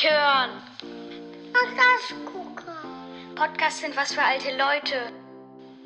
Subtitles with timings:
[0.00, 0.50] nicht hören.
[1.52, 2.74] Was das gucken?
[3.34, 5.12] Podcasts sind was für alte Leute.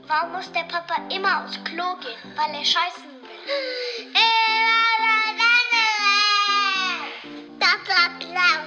[0.06, 2.32] Warum muss der Papa immer aufs Klo gehen?
[2.36, 4.12] Weil er scheißen will.
[7.58, 8.58] Das war klar.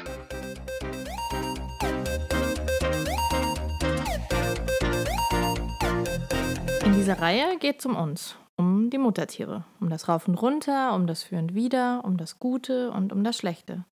[6.86, 10.94] In dieser Reihe geht es um uns, um die Muttertiere, um das Rauf und Runter,
[10.94, 13.86] um das Für und Wider, um das Gute und um das Schlechte.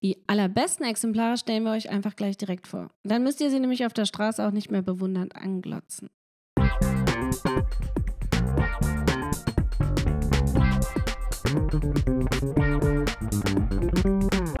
[0.00, 2.88] Die allerbesten Exemplare stellen wir euch einfach gleich direkt vor.
[3.02, 6.08] Dann müsst ihr sie nämlich auf der Straße auch nicht mehr bewundernd anglotzen.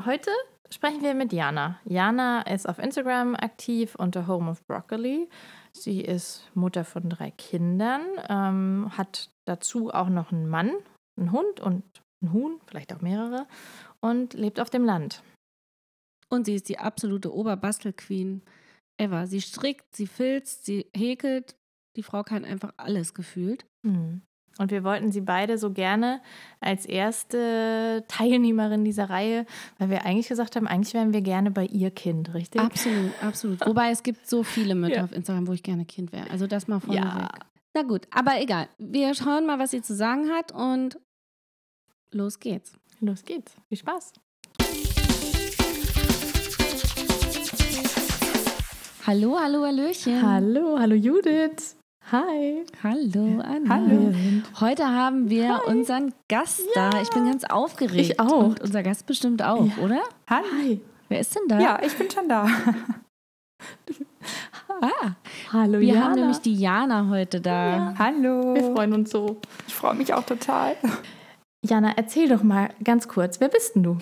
[0.04, 0.30] Heute
[0.70, 1.78] sprechen wir mit Jana.
[1.84, 5.28] Jana ist auf Instagram aktiv unter Home of Broccoli.
[5.70, 10.72] Sie ist Mutter von drei Kindern, ähm, hat dazu auch noch einen Mann,
[11.16, 11.84] einen Hund und
[12.20, 13.46] einen Huhn, vielleicht auch mehrere,
[14.00, 15.22] und lebt auf dem Land.
[16.30, 18.42] Und sie ist die absolute Oberbastelqueen
[19.00, 19.26] ever.
[19.26, 21.56] Sie strickt, sie filzt, sie häkelt.
[21.96, 23.64] Die Frau kann einfach alles gefühlt.
[23.82, 24.22] Mhm.
[24.58, 26.20] Und wir wollten sie beide so gerne
[26.60, 29.46] als erste Teilnehmerin dieser Reihe,
[29.78, 32.60] weil wir eigentlich gesagt haben, eigentlich wären wir gerne bei ihr Kind, richtig?
[32.60, 33.66] Absolut, absolut.
[33.66, 35.04] Wobei es gibt so viele Mütter Ja.
[35.04, 36.28] auf Instagram, wo ich gerne Kind wäre.
[36.30, 37.22] Also das mal vorne Ja.
[37.22, 37.44] weg.
[37.76, 38.68] Na gut, aber egal.
[38.78, 40.98] Wir schauen mal, was sie zu sagen hat und
[42.10, 42.72] los geht's.
[43.00, 43.52] Los geht's.
[43.68, 44.12] Viel Spaß.
[49.06, 50.20] Hallo, hallo, Hallöchen.
[50.22, 51.76] Hallo, hallo Judith.
[52.12, 52.64] Hi.
[52.82, 53.68] Hallo, Anna.
[53.74, 54.12] Hallo.
[54.60, 56.90] Heute haben wir unseren Gast da.
[57.02, 58.00] Ich bin ganz aufgeregt.
[58.00, 58.48] Ich auch.
[58.48, 59.82] Und unser Gast bestimmt auch, Ja.
[59.82, 60.02] oder?
[60.28, 60.80] Hi.
[61.08, 61.58] Wer ist denn da?
[61.60, 62.46] Ja, ich bin schon da.
[64.80, 65.16] Ah,
[65.52, 66.04] Hallo wir Jana.
[66.04, 67.94] haben nämlich die Jana heute da.
[67.98, 68.54] Hallo.
[68.54, 69.40] wir freuen uns so.
[69.66, 70.76] Ich freue mich auch total.
[71.64, 73.98] Jana, erzähl doch mal ganz kurz, wer bist denn du?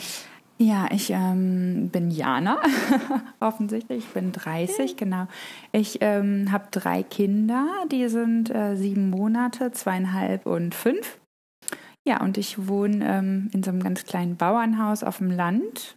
[0.59, 2.63] Ja, ich ähm, bin Jana,
[3.41, 4.05] offensichtlich.
[4.05, 5.27] Ich bin 30, genau.
[5.73, 11.19] Ich ähm, habe drei Kinder, die sind äh, sieben Monate, zweieinhalb und fünf.
[12.07, 15.97] Ja, und ich wohne ähm, in so einem ganz kleinen Bauernhaus auf dem Land.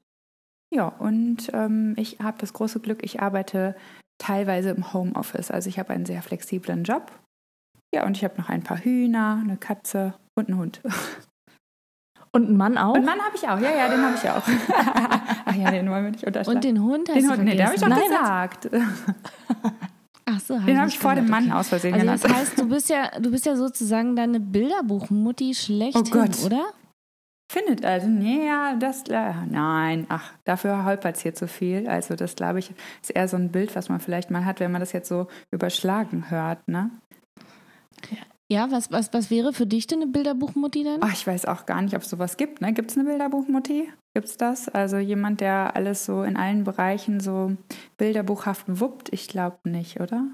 [0.73, 3.75] Ja, und ähm, ich habe das große Glück, ich arbeite
[4.17, 5.51] teilweise im Homeoffice.
[5.51, 7.11] Also ich habe einen sehr flexiblen Job.
[7.93, 10.81] Ja, und ich habe noch ein paar Hühner, eine Katze und einen Hund.
[12.31, 12.93] Und ein Mann auch?
[12.93, 14.43] Und Mann habe ich auch, ja, ja, den habe ich auch.
[15.45, 16.57] Ach ja, den wollen wir nicht unterschlagen.
[16.57, 18.01] Und den Hund hast den du Hund, nee, den habe ich vergessen.
[18.03, 18.69] schon Nein, gesagt.
[20.25, 21.53] Ach so, Den habe ich vor dem Mann okay.
[21.53, 22.23] aus Versehen Also genannt.
[22.23, 26.37] das heißt, du bist ja, du bist ja sozusagen deine Bilderbuchmutti schlechthin, Oh Gott.
[26.45, 26.65] oder?
[27.51, 31.87] Findet also, nee, ja, das, äh, nein, ach, dafür holpert es hier zu viel.
[31.89, 34.71] Also das, glaube ich, ist eher so ein Bild, was man vielleicht mal hat, wenn
[34.71, 36.91] man das jetzt so überschlagen hört, ne?
[38.51, 40.97] Ja, was, was, was wäre für dich denn eine Bilderbuchmutti dann?
[41.01, 42.73] Ach, ich weiß auch gar nicht, ob es sowas gibt, ne?
[42.73, 43.89] Gibt es eine Bilderbuchmutti?
[44.15, 44.67] Gibt es das?
[44.69, 47.55] Also jemand, der alles so in allen Bereichen so
[47.97, 49.13] bilderbuchhaft wuppt?
[49.13, 50.25] Ich glaube nicht, oder?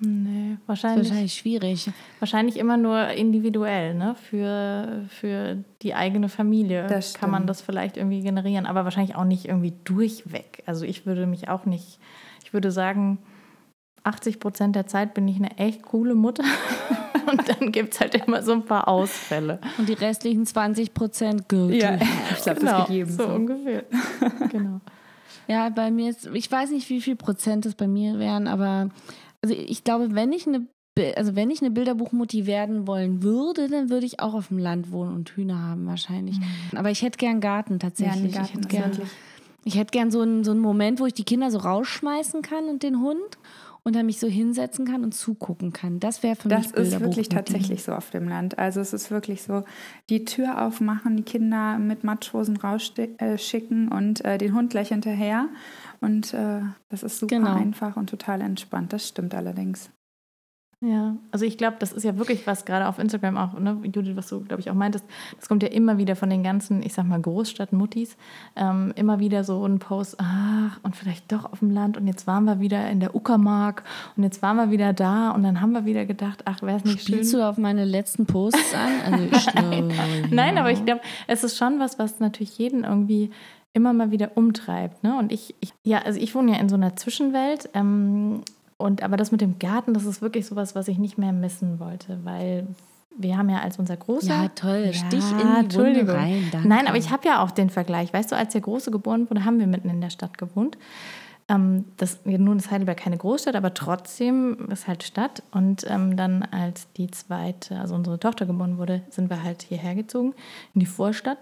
[0.00, 1.90] Nee, Das ist wahrscheinlich, wahrscheinlich schwierig.
[2.18, 4.14] wahrscheinlich immer nur individuell, ne?
[4.16, 9.24] Für, für die eigene Familie Das kann man das vielleicht irgendwie generieren, aber wahrscheinlich auch
[9.24, 10.62] nicht irgendwie durchweg.
[10.66, 12.00] Also ich würde mich auch nicht,
[12.42, 13.18] ich würde sagen,
[14.04, 16.44] 80 Prozent der Zeit bin ich eine echt coole Mutter.
[17.30, 19.58] Und dann gibt es halt immer so ein paar Ausfälle.
[19.78, 23.32] Und die restlichen 20 Prozent go to ich glaube, Genau, das geht jedem so so.
[23.32, 23.84] ungefähr.
[24.50, 24.80] genau.
[25.48, 28.90] Ja, bei mir ist, ich weiß nicht, wie viel Prozent das bei mir wären, aber
[29.42, 30.66] also ich glaube, wenn ich eine
[31.16, 34.92] also wenn ich eine Bilderbuchmutti werden wollen würde, dann würde ich auch auf dem Land
[34.92, 36.36] wohnen und Hühner haben wahrscheinlich.
[36.76, 38.32] Aber ich hätte gern Garten tatsächlich.
[38.32, 39.08] Ja, einen ich Garten hätte gern,
[39.64, 42.66] ich hätte gern so einen, so einen Moment, wo ich die Kinder so rausschmeißen kann
[42.66, 43.38] und den Hund
[43.84, 46.00] und dann mich so hinsetzen kann und zugucken kann.
[46.00, 48.58] Das wäre für mich Das ist wirklich tatsächlich so auf dem Land.
[48.58, 49.64] Also es ist wirklich so,
[50.08, 55.48] die Tür aufmachen, die Kinder mit Matschhosen rausschicken und äh, den Hund gleich hinterher.
[56.00, 57.54] Und äh, das ist super Genau.
[57.54, 58.92] einfach und total entspannt.
[58.92, 59.90] Das stimmt allerdings.
[60.84, 64.16] Ja, also ich glaube, das ist ja wirklich was, gerade auf Instagram auch, ne, Judith,
[64.16, 65.06] was du, glaube ich, auch meintest,
[65.38, 68.18] das kommt ja immer wieder von den ganzen, ich sag mal, Großstadtmuttis,
[68.54, 72.26] ähm, immer wieder so ein Post, ach, und vielleicht doch auf dem Land und jetzt
[72.26, 73.82] waren wir wieder in der Uckermark
[74.16, 76.84] und jetzt waren wir wieder da und dann haben wir wieder gedacht, ach, wäre es
[76.84, 77.40] nicht Spielst schön.
[77.40, 79.12] du auf meine letzten Posts an?
[79.12, 80.60] Also ich, Nein, ja.
[80.60, 83.30] aber ich glaube, es ist schon was, was natürlich jeden irgendwie
[83.72, 85.02] immer mal wieder umtreibt.
[85.02, 85.16] Ne?
[85.18, 87.68] Und ich, ich, ja, also ich wohne ja in so einer Zwischenwelt.
[87.74, 88.42] Ähm,
[88.84, 91.80] und aber das mit dem Garten, das ist wirklich sowas, was ich nicht mehr missen
[91.80, 92.66] wollte, weil
[93.16, 94.26] wir haben ja als unser großer.
[94.26, 94.92] Ja, toll.
[94.92, 96.08] Stich in die Entschuldigung.
[96.08, 96.48] Wunde rein.
[96.52, 96.68] Danke.
[96.68, 98.12] Nein, aber ich habe ja auch den Vergleich.
[98.12, 100.76] Weißt du, als der Große geboren wurde, haben wir mitten in der Stadt gewohnt.
[101.48, 105.42] Ähm, das, nun ist Heidelberg keine Großstadt, aber trotzdem ist halt Stadt.
[105.50, 109.94] Und ähm, dann, als die zweite, also unsere Tochter geboren wurde, sind wir halt hierher
[109.94, 110.34] gezogen,
[110.74, 111.38] in die Vorstadt.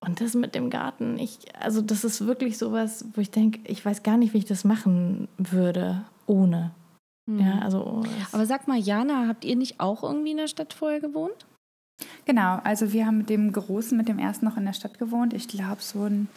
[0.00, 3.84] Und das mit dem Garten, ich, also das ist wirklich sowas, wo ich denke, ich
[3.84, 6.72] weiß gar nicht, wie ich das machen würde ohne.
[7.38, 7.62] Ja, Mhm.
[7.62, 11.46] also Aber sag mal, Jana, habt ihr nicht auch irgendwie in der Stadt vorher gewohnt?
[12.24, 15.34] Genau, also wir haben mit dem Großen, mit dem ersten noch in der Stadt gewohnt.
[15.34, 16.28] Ich glaube so ein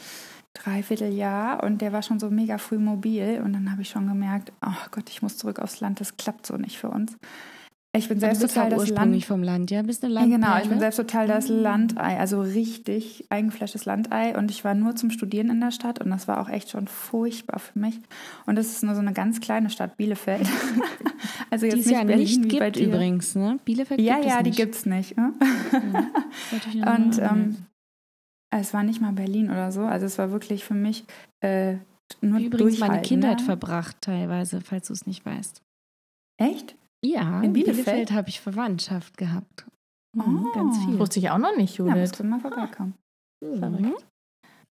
[0.54, 4.52] Dreivierteljahr und der war schon so mega früh mobil und dann habe ich schon gemerkt,
[4.66, 7.18] oh Gott, ich muss zurück aufs Land, das klappt so nicht für uns.
[7.96, 9.26] Ich bin selbst total das ursprünglich Land.
[9.26, 9.84] vom Land, ja?
[9.84, 10.42] Bist eine Ja, Landperle?
[10.42, 14.36] genau, ich bin selbst total das Landei, also richtig eingefleischtes Landei.
[14.36, 16.88] Und ich war nur zum Studieren in der Stadt und das war auch echt schon
[16.88, 18.00] furchtbar für mich.
[18.48, 20.48] Und das ist nur so eine ganz kleine Stadt, Bielefeld.
[21.52, 22.88] also jetzt Die es nicht ja Berlin nicht wie bei gibt dir.
[22.88, 23.60] übrigens, ne?
[23.64, 24.58] Bielefeld Ja, gibt ja, es die nicht.
[24.58, 25.16] gibt's nicht.
[25.16, 25.34] Ne?
[26.74, 27.58] Nur Und ähm,
[28.50, 29.82] es war nicht mal Berlin oder so.
[29.82, 31.06] Also es war wirklich für mich
[31.42, 31.76] äh,
[32.22, 33.46] nur übrigens meine Kindheit ne?
[33.46, 35.62] verbracht teilweise, falls du es nicht weißt.
[36.38, 36.76] Echt?
[37.04, 37.86] Ja, In Bielefeld?
[37.86, 39.66] Bielefeld, habe ich Verwandtschaft gehabt.
[40.16, 40.52] Mhm, Oh.
[40.54, 41.00] Ganz viel.
[41.00, 42.00] wusste ich auch noch nicht, Ja, Judith.
[42.02, 42.94] musst du mal vorbeikommen.
[43.42, 43.94] Mhm.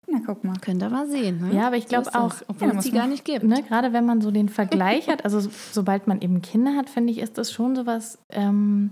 [0.09, 0.57] Na, guck mal.
[0.61, 1.41] Könnt ihr mal sehen.
[1.41, 1.55] Ne?
[1.55, 3.45] Ja, aber ich glaube So auch, Obwohl Ja, es die gar nicht gibt.
[3.45, 6.91] ne, gerade wenn man so den Vergleich hat, also so- sobald man eben Kinder hat,
[6.91, 8.19] finde ich, ist das schon sowas.
[8.31, 8.91] Ähm,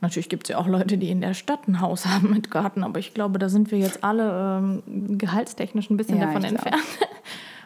[0.00, 2.84] natürlich gibt es ja auch Leute, die in der Stadt ein Haus haben mit Garten,
[2.84, 6.82] aber ich glaube, da sind wir jetzt alle ähm, gehaltstechnisch ein bisschen Ja, davon entfernt.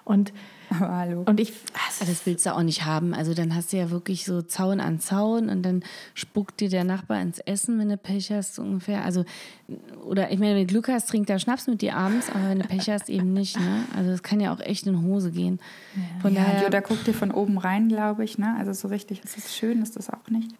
[0.04, 0.32] Und,
[0.70, 1.22] Aber hallo.
[1.26, 1.52] und ich.
[2.00, 3.14] Das willst du auch nicht haben.
[3.14, 5.82] Also dann hast du ja wirklich so Zaun an Zaun und dann
[6.14, 9.04] spuckt dir der Nachbar ins Essen, wenn du Pech hast, so ungefähr.
[9.04, 9.24] Also,
[10.04, 12.58] oder ich meine, wenn du Glück hast, trinkt er Schnaps mit dir abends, aber wenn
[12.58, 13.58] du Pech hast, eben nicht.
[13.58, 13.84] Ne?
[13.96, 15.60] Also das kann ja auch echt in Hose gehen.
[16.20, 18.38] Von ja, daher, Joda guckt dir von oben rein, glaube ich.
[18.38, 18.54] Ne?
[18.58, 20.50] Also so richtig ist es schön, ist das auch nicht.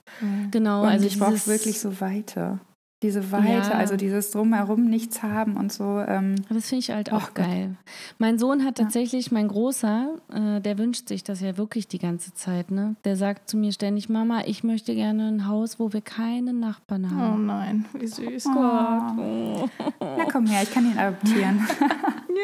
[0.50, 2.60] genau, Und also ich brauche wirklich so Weite.
[3.06, 3.78] Diese Weite, Ja.
[3.78, 6.00] also dieses Drumherum nichts haben und so.
[6.08, 7.46] Ähm, Das finde ich halt Oh auch Gott.
[7.46, 7.76] geil.
[8.18, 8.84] Mein Sohn hat Ja.
[8.84, 12.72] tatsächlich, mein Großer, äh, der wünscht sich das ja wirklich die ganze Zeit.
[12.72, 12.96] Ne?
[13.04, 17.04] Der sagt zu mir ständig, Mama, ich möchte gerne ein Haus, wo wir keine Nachbarn
[17.04, 17.46] Oh haben.
[17.46, 18.46] nein, wie süß.
[18.46, 19.68] oh.
[20.00, 21.60] Na komm her, ich kann ihn adoptieren.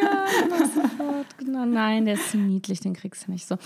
[0.02, 0.24] Ja,
[0.58, 1.26] sofort.
[1.38, 1.66] Genau.
[1.66, 3.56] Nein, der ist zu niedlich, den kriegst du nicht so.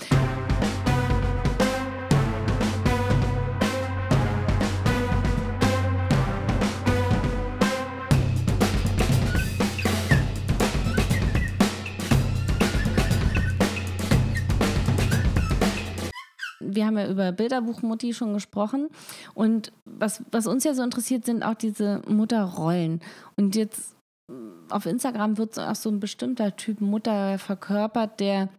[16.77, 18.89] Wir haben ja über Bilderbuchmutti schon gesprochen.
[19.33, 23.01] Und was, was uns ja so interessiert, sind auch diese Mutterrollen.
[23.35, 23.95] Und jetzt
[24.31, 28.49] mm, auf Instagram wird auch so ein bestimmter Typ Mutter verkörpert, der,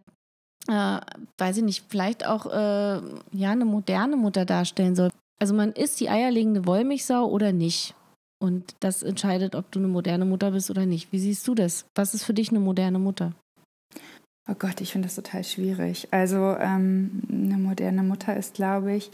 [0.67, 0.99] äh,
[1.37, 3.01] weiß ich nicht, vielleicht auch äh,
[3.31, 5.11] ja, eine moderne Mutter darstellen soll.
[5.39, 7.95] Also man ist die eierlegende Wollmilchsau oder nicht.
[8.41, 11.13] Und das entscheidet, ob du eine moderne Mutter bist oder nicht.
[11.13, 11.85] Wie siehst du das?
[11.95, 13.31] Was ist für dich eine moderne Mutter?
[14.49, 16.07] Oh Gott, ich finde das total schwierig.
[16.11, 19.11] Also ähm, eine moderne Mutter ist, glaube ich,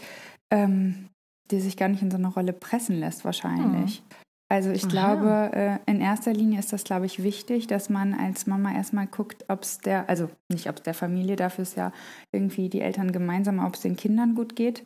[0.49, 1.09] ähm,
[1.51, 4.01] die sich gar nicht in so eine Rolle pressen lässt wahrscheinlich.
[4.47, 4.89] Also ich Aha.
[4.89, 9.07] glaube, äh, in erster Linie ist das, glaube ich, wichtig, dass man als Mama erstmal
[9.07, 11.91] guckt, ob es der, also nicht ob es der Familie, dafür ist ja
[12.31, 14.85] irgendwie die Eltern gemeinsam, ob es den Kindern gut geht.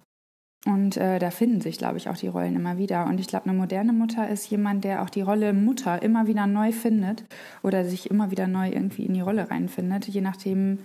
[0.65, 3.05] Und äh, da finden sich, glaube ich, auch die Rollen immer wieder.
[3.05, 6.47] Und ich glaube, eine moderne Mutter ist jemand, der auch die Rolle Mutter immer wieder
[6.47, 7.23] neu findet
[7.63, 10.79] oder sich immer wieder neu irgendwie in die Rolle reinfindet, je nachdem,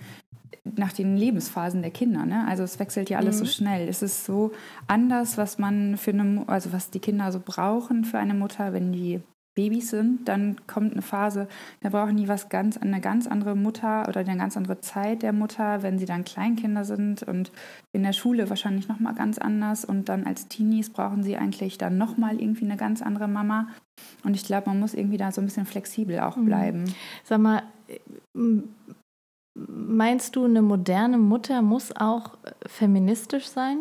[0.63, 2.25] nach den Lebensphasen der Kinder.
[2.25, 2.45] Ne?
[2.47, 3.87] Also es wechselt ja alles so schnell.
[3.87, 4.51] Es ist so
[4.87, 8.91] anders, was man für eine, also was die Kinder so brauchen für eine Mutter, wenn
[8.91, 9.21] die
[9.55, 11.47] Babys sind, dann kommt eine Phase,
[11.81, 15.33] da brauchen die was ganz, eine ganz andere Mutter oder eine ganz andere Zeit der
[15.33, 17.51] Mutter, wenn sie dann Kleinkinder sind und
[17.93, 21.97] in der Schule wahrscheinlich nochmal ganz anders und dann als Teenies brauchen sie eigentlich dann
[21.97, 23.67] nochmal irgendwie eine ganz andere Mama.
[24.23, 26.83] Und ich glaube, man muss irgendwie da so ein bisschen flexibel auch bleiben.
[27.23, 27.63] Sag mal,
[28.35, 28.75] m-
[29.55, 33.77] meinst du, eine moderne Mutter muss auch äh, feministisch sein?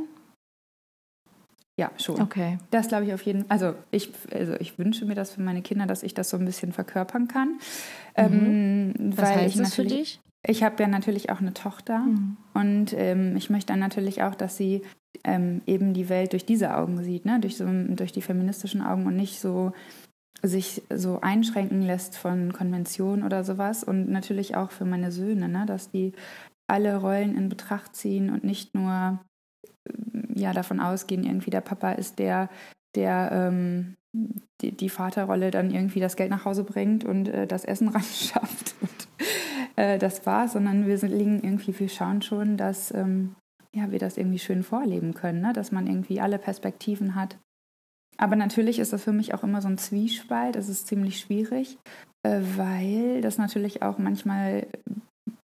[1.78, 2.20] Ja, schon.
[2.20, 2.58] Okay.
[2.70, 3.50] Das glaube ich auf jeden Fall.
[3.50, 6.44] Also ich, also ich wünsche mir das für meine Kinder, dass ich das so ein
[6.44, 7.58] bisschen verkörpern kann.
[8.14, 10.20] Ähm, Was heißt ich das für dich?
[10.46, 12.36] Ich habe ja natürlich auch eine Tochter Mhm.
[12.52, 14.82] und ähm, ich möchte dann natürlich auch, dass sie
[15.24, 17.40] ähm, eben die Welt durch diese Augen sieht, ne?
[17.40, 19.72] durch, so, durch die feministischen Augen und nicht so
[20.42, 23.82] sich so einschränken lässt von Konventionen oder sowas.
[23.82, 25.64] Und natürlich auch für meine Söhne, ne?
[25.66, 26.12] dass die
[26.66, 29.20] alle Rollen in Betracht ziehen und nicht nur
[30.34, 32.48] ja, davon ausgehen, irgendwie der Papa ist der,
[32.94, 33.94] der ähm,
[34.60, 38.02] die, die Vaterrolle dann irgendwie das Geld nach Hause bringt und äh, das Essen ran
[38.02, 38.74] schafft.
[38.80, 39.08] Und
[39.76, 43.34] äh, das war's, sondern wir sind, liegen irgendwie, wir schauen schon, dass ähm,
[43.74, 45.52] ja, wir das irgendwie schön vorleben können, ne?
[45.52, 47.36] dass man irgendwie alle Perspektiven hat.
[48.16, 50.54] Aber natürlich ist das für mich auch immer so ein Zwiespalt.
[50.54, 51.78] Es ist ziemlich schwierig,
[52.22, 54.68] äh, weil das natürlich auch manchmal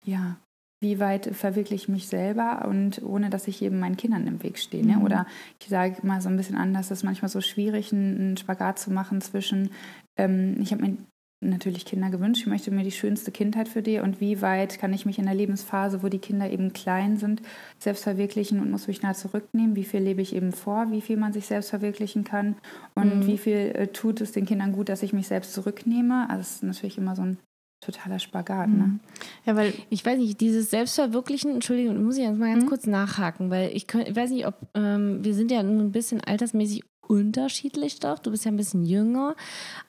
[0.05, 0.37] ja
[0.81, 4.57] wie weit verwirkliche ich mich selber und ohne, dass ich eben meinen Kindern im Weg
[4.57, 4.85] stehe.
[4.85, 4.99] Ne?
[4.99, 5.27] Oder
[5.59, 8.91] ich sage mal so ein bisschen anders, es ist manchmal so schwierig, einen Spagat zu
[8.91, 9.69] machen zwischen,
[10.17, 10.97] ähm, ich habe mir
[11.43, 12.41] natürlich Kinder gewünscht.
[12.41, 15.25] Ich möchte mir die schönste Kindheit für die und wie weit kann ich mich in
[15.25, 17.41] der Lebensphase, wo die Kinder eben klein sind,
[17.79, 19.75] selbst verwirklichen und muss mich nah zurücknehmen?
[19.75, 20.91] Wie viel lebe ich eben vor?
[20.91, 22.55] Wie viel man sich selbst verwirklichen kann?
[22.95, 23.27] Und mhm.
[23.27, 26.29] wie viel äh, tut es den Kindern gut, dass ich mich selbst zurücknehme?
[26.29, 27.37] Also es ist natürlich immer so ein
[27.81, 28.69] totaler Spagat.
[28.69, 28.75] Ne?
[28.75, 28.99] Mhm.
[29.45, 32.69] Ja, weil ich weiß nicht, dieses Selbstverwirklichen, Entschuldigung, muss ich jetzt mal ganz mhm.
[32.69, 35.91] kurz nachhaken, weil ich, könnt, ich weiß nicht, ob ähm, wir sind ja nun ein
[35.91, 38.19] bisschen altersmäßig unterschiedlich doch.
[38.19, 39.35] Du bist ja ein bisschen jünger.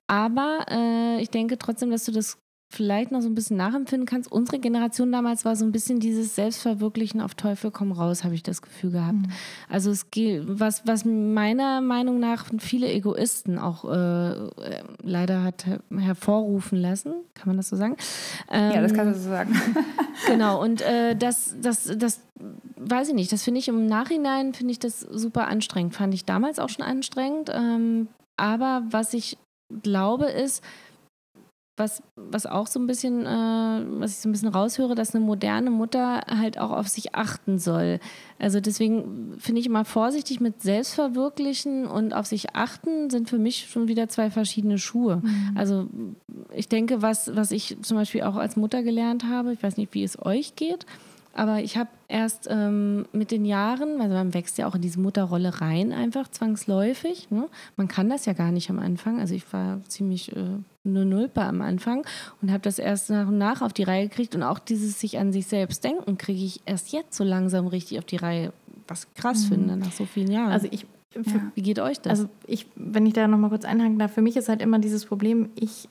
[0.08, 2.38] Aber äh, ich denke trotzdem, dass du das
[2.72, 4.30] vielleicht noch so ein bisschen nachempfinden kannst.
[4.32, 8.42] Unsere Generation damals war so ein bisschen dieses Selbstverwirklichen auf Teufel komm raus, habe ich
[8.42, 9.18] das Gefühl gehabt.
[9.18, 9.32] Mhm.
[9.68, 14.48] Also es geht, was, was meiner Meinung nach viele Egoisten auch äh,
[15.02, 17.96] leider hat hervorrufen lassen, kann man das so sagen?
[18.50, 19.54] Ähm, ja, das kann man so sagen.
[20.26, 22.20] genau, und äh, das, das, das
[22.76, 25.94] weiß ich nicht, das finde ich im Nachhinein, finde ich das super anstrengend.
[25.94, 27.50] Fand ich damals auch schon anstrengend.
[27.54, 29.36] Ähm, aber was ich
[29.82, 30.62] glaube ist,
[31.82, 35.24] was, was auch so ein bisschen, äh, was ich so ein bisschen raushöre, dass eine
[35.24, 37.98] moderne Mutter halt auch auf sich achten soll.
[38.38, 43.68] Also deswegen finde ich immer vorsichtig mit Selbstverwirklichen und auf sich achten sind für mich
[43.68, 45.16] schon wieder zwei verschiedene Schuhe.
[45.16, 45.52] Mhm.
[45.56, 45.88] Also
[46.54, 49.92] ich denke, was, was ich zum Beispiel auch als Mutter gelernt habe, ich weiß nicht,
[49.94, 50.86] wie es euch geht,
[51.34, 55.00] aber ich habe erst ähm, mit den Jahren, also man wächst ja auch in diese
[55.00, 57.30] Mutterrolle rein, einfach zwangsläufig.
[57.30, 57.48] Ne?
[57.76, 59.18] Man kann das ja gar nicht am Anfang.
[59.18, 60.40] Also ich war ziemlich äh,
[60.84, 62.04] eine Nulpe am Anfang
[62.42, 64.34] und habe das erst nach und nach auf die Reihe gekriegt.
[64.34, 67.98] Und auch dieses sich an sich selbst denken, kriege ich erst jetzt so langsam richtig
[67.98, 68.52] auf die Reihe.
[68.88, 69.48] Was ich krass mhm.
[69.48, 70.52] finde nach so vielen Jahren.
[70.52, 71.52] Also ich ja.
[71.54, 72.20] Wie geht euch das?
[72.20, 75.04] Also ich, wenn ich da nochmal kurz einhaken darf, für mich ist halt immer dieses
[75.04, 75.88] Problem, ich,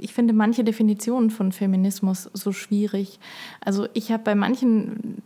[0.00, 3.18] ich finde manche Definitionen von Feminismus so schwierig.
[3.60, 5.20] Also ich habe bei manchen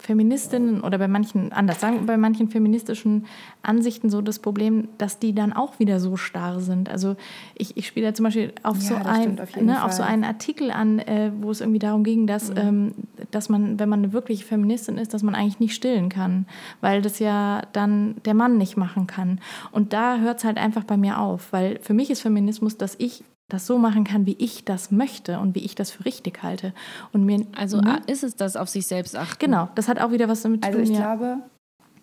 [0.00, 3.26] Feministinnen oder bei manchen, anders sagen, bei manchen feministischen
[3.62, 6.88] Ansichten so das Problem, dass die dann auch wieder so starr sind.
[6.88, 7.16] Also
[7.54, 10.24] ich, ich spiele da zum Beispiel auf, ja, so, ein, auf, ne, auf so einen
[10.24, 12.56] Artikel an, äh, wo es irgendwie darum ging, dass, mhm.
[12.56, 12.94] ähm,
[13.30, 16.46] dass man, wenn man eine wirkliche Feministin ist, dass man eigentlich nicht stillen kann,
[16.80, 19.38] weil das ja dann der Mann nicht machen kann.
[19.70, 22.94] Und da hört es halt einfach bei mir auf, weil für mich ist Feminismus, dass
[22.98, 26.42] ich das so machen kann, wie ich das möchte und wie ich das für richtig
[26.42, 26.72] halte.
[27.12, 28.00] Und mir, also ne?
[28.06, 29.46] ist es das auf sich selbst achten?
[29.46, 30.80] Genau, das hat auch wieder was damit zu tun.
[30.80, 31.14] Also ich ja.
[31.14, 31.38] glaube,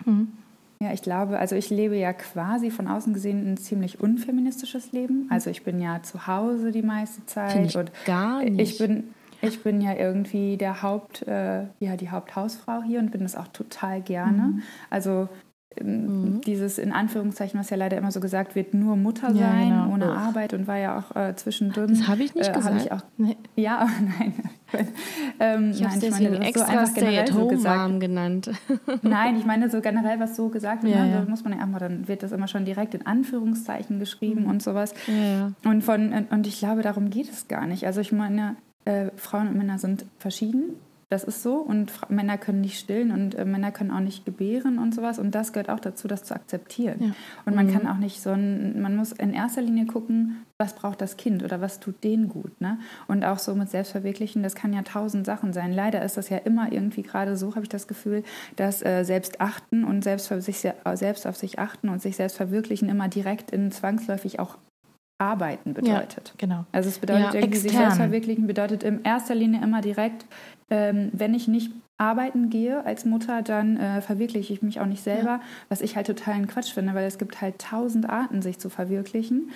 [0.03, 0.27] hm.
[0.81, 5.27] ja, ich glaube, also ich lebe ja quasi von außen gesehen ein ziemlich unfeministisches Leben.
[5.29, 8.59] Also ich bin ja zu Hause die meiste Zeit und gar nicht.
[8.59, 9.05] ich bin
[9.41, 13.47] ich bin ja irgendwie der Haupt, äh, ja, die Haupthausfrau hier und bin das auch
[13.47, 14.41] total gerne.
[14.41, 14.63] Mhm.
[14.89, 15.29] Also
[15.83, 16.41] Mhm.
[16.41, 19.93] dieses in Anführungszeichen, was ja leider immer so gesagt wird, nur Mutter sein, ja, genau.
[19.93, 20.13] ohne oh.
[20.13, 21.87] Arbeit und war ja auch äh, zwischendrin.
[21.89, 22.81] Das habe ich nicht äh, gesagt.
[22.81, 23.37] Ich auch, nee.
[23.55, 23.87] Ja,
[24.19, 24.33] nein.
[25.39, 28.51] ähm, ich habe es deswegen meine, extra so at Home so Mom genannt.
[29.01, 31.25] nein, ich meine so generell, was so gesagt wird, ja, ne, ja.
[31.27, 34.49] muss man ja einfach, dann wird das immer schon direkt in Anführungszeichen geschrieben mhm.
[34.49, 34.93] und sowas.
[35.07, 37.85] Ja, und, von, und ich glaube, darum geht es gar nicht.
[37.85, 38.55] Also ich meine,
[38.85, 40.75] äh, Frauen und Männer sind verschieden
[41.09, 44.77] das ist so und Männer können nicht stillen und äh, Männer können auch nicht gebären
[44.77, 46.97] und sowas und das gehört auch dazu, das zu akzeptieren.
[46.99, 47.11] Ja.
[47.45, 47.73] Und man mhm.
[47.73, 51.43] kann auch nicht so ein, man muss in erster Linie gucken, was braucht das Kind
[51.43, 52.59] oder was tut denen gut.
[52.59, 52.79] Ne?
[53.07, 55.71] Und auch so mit Selbstverwirklichen, das kann ja tausend Sachen sein.
[55.71, 58.23] Leider ist das ja immer irgendwie gerade so, habe ich das Gefühl,
[58.55, 63.07] dass äh, Selbstachten und selbst, sich, selbst auf sich achten und sich selbst verwirklichen immer
[63.07, 64.57] direkt in zwangsläufig auch
[65.17, 66.29] Arbeiten bedeutet.
[66.29, 66.65] Ja, genau.
[66.71, 70.25] Also es bedeutet ja, irgendwie, sich selbst verwirklichen bedeutet in erster Linie immer direkt,
[70.69, 75.03] ähm, wenn ich nicht arbeiten gehe als Mutter, dann äh, verwirkliche ich mich auch nicht
[75.03, 75.41] selber, ja.
[75.69, 79.51] was ich halt totalen Quatsch finde, weil es gibt halt tausend Arten, sich zu verwirklichen.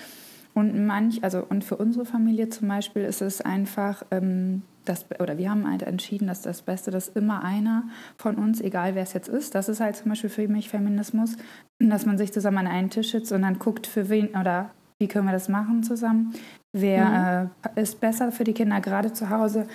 [0.53, 5.37] Und manch, also und für unsere Familie zum Beispiel ist es einfach ähm, das, oder
[5.37, 7.83] wir haben halt entschieden, dass das Beste, dass immer einer
[8.17, 11.37] von uns, egal wer es jetzt ist, das ist halt zum Beispiel für mich Feminismus,
[11.79, 15.07] dass man sich zusammen an einen Tisch sitzt und dann guckt, für wen oder wie
[15.07, 16.33] können wir das machen zusammen?
[16.71, 17.71] Wer mhm.
[17.75, 19.67] äh, ist besser für die Kinder gerade zu Hause?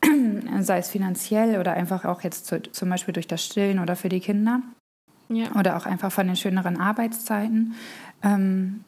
[0.60, 4.10] sei es finanziell oder einfach auch jetzt zu, zum Beispiel durch das Stillen oder für
[4.10, 4.60] die Kinder.
[5.30, 5.46] Ja.
[5.58, 7.74] Oder auch einfach von den schöneren Arbeitszeiten.
[8.22, 8.84] Ähm,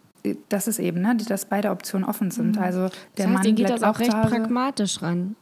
[0.50, 2.56] das ist eben, ne, dass beide Optionen offen sind.
[2.56, 2.62] Mhm.
[2.62, 5.34] Also der das heißt, Mann ihr geht das auch recht pragmatisch ran.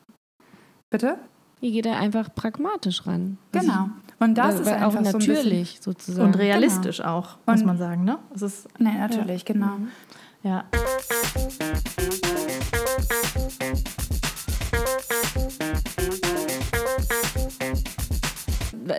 [0.90, 1.18] Bitte?
[1.60, 3.38] Ihr geht da einfach pragmatisch ran.
[3.52, 3.88] Genau.
[4.20, 6.28] Und das ist einfach auch natürlich so sozusagen.
[6.28, 7.18] Und realistisch genau.
[7.18, 8.18] auch, muss Und, man sagen, ne?
[8.34, 9.54] Es ist, nee, natürlich, ja.
[9.54, 9.78] genau.
[9.78, 9.88] Mhm.
[10.44, 10.62] Ja.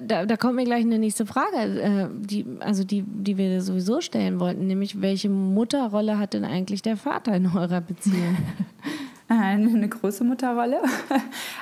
[0.07, 4.01] Da, da, kommt mir gleich eine nächste Frage, äh, die, also die, die wir sowieso
[4.01, 8.37] stellen wollten, nämlich welche Mutterrolle hat denn eigentlich der Vater in eurer Beziehung?
[9.27, 10.81] eine große Mutterrolle.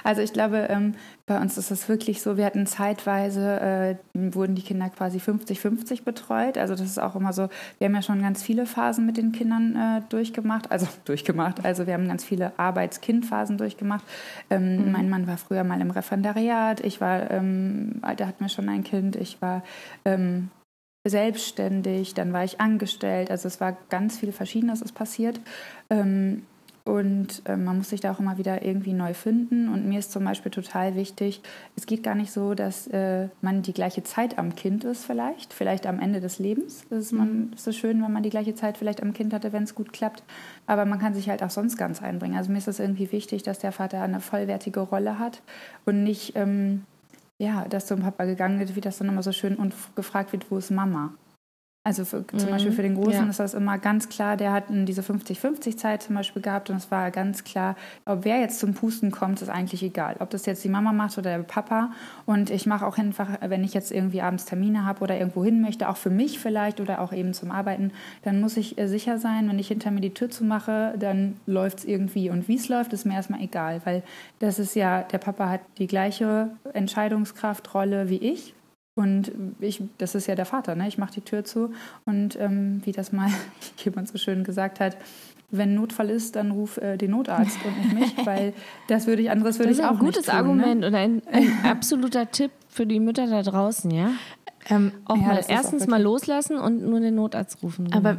[0.06, 4.54] Also ich glaube, ähm, bei uns ist es wirklich so, wir hatten zeitweise, äh, wurden
[4.54, 6.58] die Kinder quasi 50-50 betreut.
[6.58, 9.32] Also das ist auch immer so, wir haben ja schon ganz viele Phasen mit den
[9.32, 14.04] Kindern äh, durchgemacht, also durchgemacht, also wir haben ganz viele Arbeits-Kind-Phasen durchgemacht.
[14.50, 14.92] Ähm, mhm.
[14.92, 18.84] Mein Mann war früher mal im Referendariat, ich war, ähm, der hat mir schon ein
[18.84, 19.64] Kind, ich war
[20.04, 20.50] ähm,
[21.06, 23.30] selbstständig, dann war ich angestellt.
[23.30, 25.40] Also es war ganz viel Verschiedenes ist passiert.
[25.90, 26.44] Ähm,
[26.86, 29.70] und äh, man muss sich da auch immer wieder irgendwie neu finden.
[29.70, 31.42] Und mir ist zum Beispiel total wichtig,
[31.78, 35.54] es geht gar nicht so, dass äh, man die gleiche Zeit am Kind ist vielleicht,
[35.54, 36.84] vielleicht am Ende des Lebens.
[36.90, 37.54] Das ist, man, mhm.
[37.54, 39.94] ist so schön, wenn man die gleiche Zeit vielleicht am Kind hatte, wenn es gut
[39.94, 40.24] klappt.
[40.68, 42.36] Aber man kann sich halt auch sonst ganz einbringen.
[42.36, 45.42] Also mir ist es irgendwie wichtig, dass der Vater eine vollwertige Rolle hat
[45.86, 46.36] und nicht...
[46.36, 46.84] Ähm,
[47.40, 50.50] ja, dass zum Papa gegangen wird, wie das dann immer so schön und gefragt wird,
[50.52, 51.14] wo ist Mama?
[51.86, 52.52] Also für, zum mhm.
[52.52, 53.30] Beispiel für den Großen ja.
[53.30, 57.12] ist das immer ganz klar, der hat diese 50-50-Zeit zum Beispiel gehabt und es war
[57.12, 57.76] ganz klar,
[58.06, 60.16] ob wer jetzt zum Pusten kommt, ist eigentlich egal.
[60.20, 61.92] Ob das jetzt die Mama macht oder der Papa.
[62.26, 65.60] Und ich mache auch einfach, wenn ich jetzt irgendwie abends Termine habe oder irgendwo hin
[65.60, 69.18] möchte, auch für mich vielleicht oder auch eben zum Arbeiten, dann muss ich äh, sicher
[69.18, 72.30] sein, wenn ich hinter mir die Tür zumache, dann läuft es irgendwie.
[72.30, 74.04] Und wie es läuft, ist mir erstmal egal, weil
[74.40, 78.54] das ist ja, der Papa hat die gleiche Entscheidungskraftrolle wie ich
[78.96, 80.88] und ich, das ist ja der Vater, ne?
[80.88, 81.72] Ich mache die Tür zu
[82.06, 83.30] und ähm, wie das mal
[83.84, 84.98] jemand so schön gesagt hat,
[85.50, 88.54] wenn Notfall ist, dann ruf äh, den Notarzt und nicht mich, weil
[88.88, 90.88] das würde ich anderes würde ich auch nicht Das ist ein gutes Argument ne?
[90.88, 94.12] und ein, ein absoluter Tipp für die Mütter da draußen, ja.
[94.70, 97.92] Ähm, auch ja, mal erstens auch mal loslassen und nur den Notarzt rufen.
[97.94, 98.18] Aber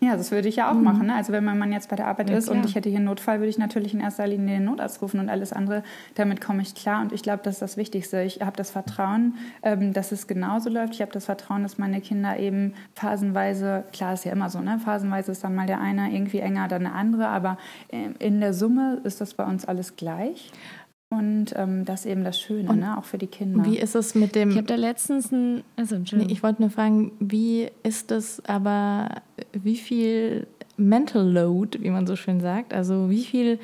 [0.00, 0.82] ja, das würde ich ja auch mhm.
[0.82, 1.06] machen.
[1.06, 1.14] Ne?
[1.14, 2.58] Also wenn mein Mann jetzt bei der Arbeit ja, ist klar.
[2.58, 5.20] und ich hätte hier einen Notfall, würde ich natürlich in erster Linie den Notarzt rufen
[5.20, 5.82] und alles andere.
[6.14, 8.22] Damit komme ich klar und ich glaube, das ist das Wichtigste.
[8.22, 10.94] Ich habe das Vertrauen, ähm, dass es genauso läuft.
[10.94, 14.80] Ich habe das Vertrauen, dass meine Kinder eben phasenweise, klar ist ja immer so, ne?
[14.84, 18.54] phasenweise ist dann mal der eine irgendwie enger, dann der andere, aber äh, in der
[18.54, 20.50] Summe ist das bei uns alles gleich.
[21.08, 22.98] Und ähm, das ist eben das Schöne, ne?
[22.98, 23.64] auch für die Kinder.
[23.64, 24.50] Wie ist es mit dem.
[24.50, 25.62] Ich habe da letztens ein.
[25.76, 29.22] Also, nee, ich wollte nur fragen, wie ist es aber,
[29.52, 33.60] wie viel Mental Load, wie man so schön sagt, also wie viel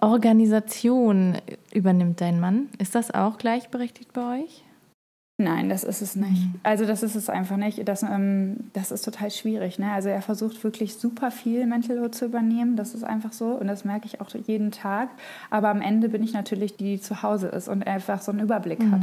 [0.00, 1.36] Organisation
[1.74, 2.68] übernimmt dein Mann?
[2.78, 4.64] Ist das auch gleichberechtigt bei euch?
[5.40, 6.46] Nein, das ist es nicht.
[6.46, 6.54] Mhm.
[6.64, 7.86] Also das ist es einfach nicht.
[7.86, 9.78] Das, ähm, das ist total schwierig.
[9.78, 9.88] Ne?
[9.92, 12.74] Also er versucht wirklich super viel Mental Load zu übernehmen.
[12.74, 15.10] Das ist einfach so und das merke ich auch jeden Tag.
[15.48, 18.40] Aber am Ende bin ich natürlich die, die zu Hause ist und einfach so einen
[18.40, 18.90] Überblick mhm.
[18.90, 19.02] hat.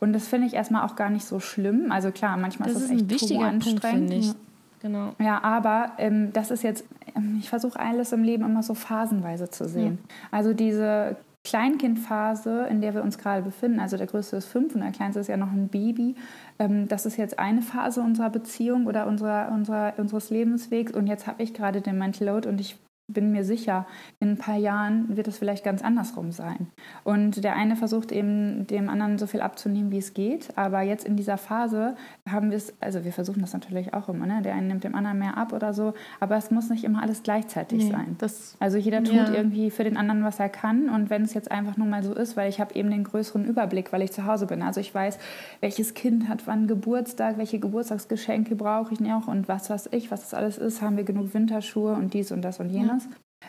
[0.00, 1.92] Und das finde ich erstmal auch gar nicht so schlimm.
[1.92, 4.10] Also klar, manchmal das ist es echt ein wichtiger anstrengend.
[4.10, 4.26] Punkt, ich.
[4.26, 4.34] Ja.
[4.82, 5.14] Genau.
[5.20, 9.50] Ja, aber ähm, das ist jetzt, ähm, ich versuche alles im Leben immer so phasenweise
[9.50, 9.98] zu sehen.
[10.02, 10.14] Ja.
[10.32, 14.80] Also diese Kleinkindphase, in der wir uns gerade befinden, also der größte ist fünf und
[14.80, 16.16] der kleinste ist ja noch ein Baby,
[16.58, 20.92] ähm, das ist jetzt eine Phase unserer Beziehung oder unserer, unserer, unseres Lebenswegs.
[20.92, 22.76] Und jetzt habe ich gerade den Mental Load und ich
[23.08, 23.86] bin mir sicher,
[24.18, 26.66] in ein paar Jahren wird es vielleicht ganz andersrum sein.
[27.04, 30.48] Und der eine versucht eben dem anderen so viel abzunehmen, wie es geht.
[30.56, 31.94] Aber jetzt in dieser Phase
[32.28, 34.42] haben wir es, also wir versuchen das natürlich auch immer, ne?
[34.42, 35.94] der eine nimmt dem anderen mehr ab oder so.
[36.18, 38.16] Aber es muss nicht immer alles gleichzeitig nee, sein.
[38.58, 39.32] also jeder tut ja.
[39.32, 40.88] irgendwie für den anderen, was er kann.
[40.88, 43.44] Und wenn es jetzt einfach nur mal so ist, weil ich habe eben den größeren
[43.44, 44.62] Überblick, weil ich zu Hause bin.
[44.62, 45.20] Also ich weiß,
[45.60, 50.22] welches Kind hat wann Geburtstag, welche Geburtstagsgeschenke brauche ich noch und was weiß ich, was
[50.22, 50.82] das alles ist.
[50.82, 52.88] Haben wir genug Winterschuhe und dies und das und jenes.
[52.88, 52.95] Ja.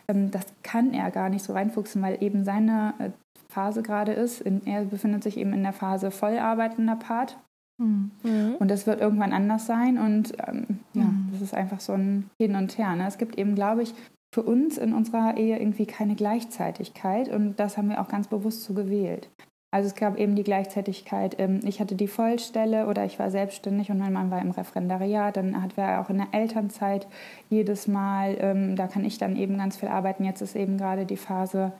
[0.07, 3.09] Ähm, das kann er gar nicht so reinfuchsen, weil eben seine äh,
[3.49, 4.41] Phase gerade ist.
[4.41, 7.37] er befindet sich eben in der Phase vollarbeitender Part.
[7.79, 8.55] Mhm.
[8.59, 9.97] Und das wird irgendwann anders sein.
[9.97, 11.29] Und ähm, ja, mhm.
[11.31, 12.95] das ist einfach so ein Hin und Her.
[12.95, 13.07] Ne?
[13.07, 13.93] Es gibt eben, glaube ich,
[14.33, 17.29] für uns in unserer Ehe irgendwie keine Gleichzeitigkeit.
[17.29, 19.29] Und das haben wir auch ganz bewusst so gewählt.
[19.77, 23.91] Also es gab eben die Gleichzeitigkeit, ähm, ich hatte die Vollstelle oder ich war selbstständig
[23.91, 27.05] und mein Mann war im Referendariat, dann hatten wir auch in der Elternzeit
[27.51, 30.25] jedes Mal, ähm, da kann ich dann eben ganz viel arbeiten.
[30.25, 31.73] Jetzt ist eben gerade die Phase,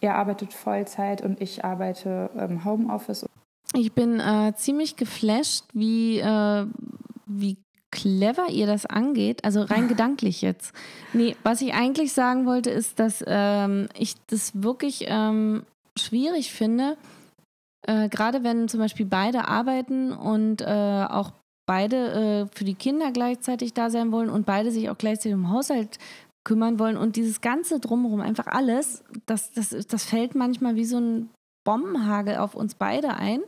[0.00, 3.26] er arbeitet Vollzeit und ich arbeite im Homeoffice.
[3.74, 6.66] Ich bin äh, ziemlich geflasht, wie, äh,
[7.26, 7.56] wie
[7.90, 10.72] clever ihr das angeht, also rein gedanklich jetzt.
[11.14, 15.64] Nee, was ich eigentlich sagen wollte, ist, dass ähm, ich das wirklich ähm,
[15.98, 16.96] schwierig finde,
[17.86, 21.32] äh, gerade wenn zum Beispiel beide arbeiten und äh, auch
[21.66, 25.50] beide äh, für die Kinder gleichzeitig da sein wollen und beide sich auch gleichzeitig um
[25.50, 25.98] Haushalt
[26.44, 30.98] kümmern wollen und dieses ganze drumherum, einfach alles, das, das, das fällt manchmal wie so
[30.98, 31.30] ein
[31.64, 33.40] Bombenhagel auf uns beide ein.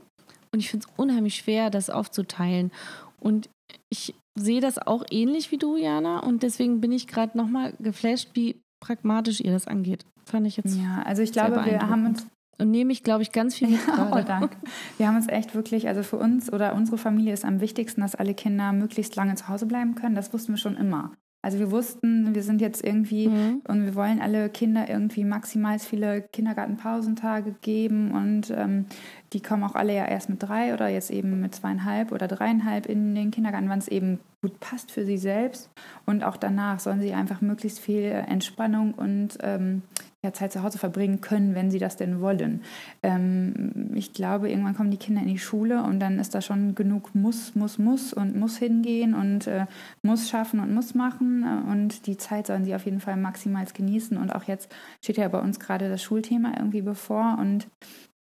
[0.53, 2.71] Und ich finde es unheimlich schwer, das aufzuteilen.
[3.19, 3.49] Und
[3.91, 6.21] ich sehe das auch ähnlich wie du, Jana.
[6.21, 10.05] Und deswegen bin ich gerade nochmal geflasht, wie pragmatisch ihr das angeht.
[10.27, 10.77] Fand ich jetzt.
[10.77, 12.27] Ja, also ich glaube, wir haben uns
[12.63, 14.11] und nehme ich, glaube ich, ganz viel mit gerade.
[14.23, 14.57] oh, danke.
[14.97, 18.15] Wir haben uns echt wirklich, also für uns oder unsere Familie ist am wichtigsten, dass
[18.15, 20.15] alle Kinder möglichst lange zu Hause bleiben können.
[20.15, 21.13] Das wussten wir schon immer.
[21.45, 23.63] Also wir wussten, wir sind jetzt irgendwie mhm.
[23.67, 28.87] und wir wollen alle Kinder irgendwie maximal viele Kindergartenpausentage geben und ähm,
[29.33, 32.87] die kommen auch alle ja erst mit drei oder jetzt eben mit zweieinhalb oder dreieinhalb
[32.87, 35.69] in den Kindergarten, wann es eben gut passt für sie selbst.
[36.07, 39.83] Und auch danach sollen sie einfach möglichst viel Entspannung und ähm,
[40.25, 42.63] ja, Zeit zu Hause verbringen können, wenn sie das denn wollen.
[43.03, 46.77] Ähm, ich glaube, irgendwann kommen die Kinder in die Schule und dann ist da schon
[46.77, 49.67] genug muss, muss, muss und muss hingehen und äh,
[50.03, 51.45] muss schaffen und muss machen.
[51.69, 54.17] Und die Zeit sollen sie auf jeden Fall maximal genießen.
[54.17, 57.37] Und auch jetzt steht ja bei uns gerade das Schulthema irgendwie bevor.
[57.41, 57.67] Und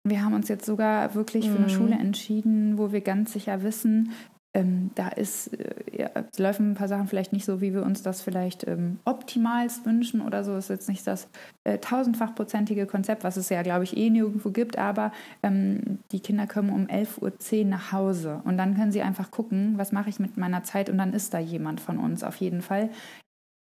[0.04, 1.70] wir haben uns jetzt sogar wirklich für eine mhm.
[1.70, 4.12] Schule entschieden, wo wir ganz sicher wissen,
[4.56, 8.02] ähm, da ist, äh, ja, laufen ein paar Sachen vielleicht nicht so, wie wir uns
[8.02, 10.52] das vielleicht ähm, optimalst wünschen oder so.
[10.52, 11.28] Das ist jetzt nicht das
[11.64, 16.46] äh, tausendfachprozentige Konzept, was es ja, glaube ich, eh nirgendwo gibt, aber ähm, die Kinder
[16.46, 20.18] kommen um 11.10 Uhr nach Hause und dann können sie einfach gucken, was mache ich
[20.18, 22.88] mit meiner Zeit und dann ist da jemand von uns auf jeden Fall,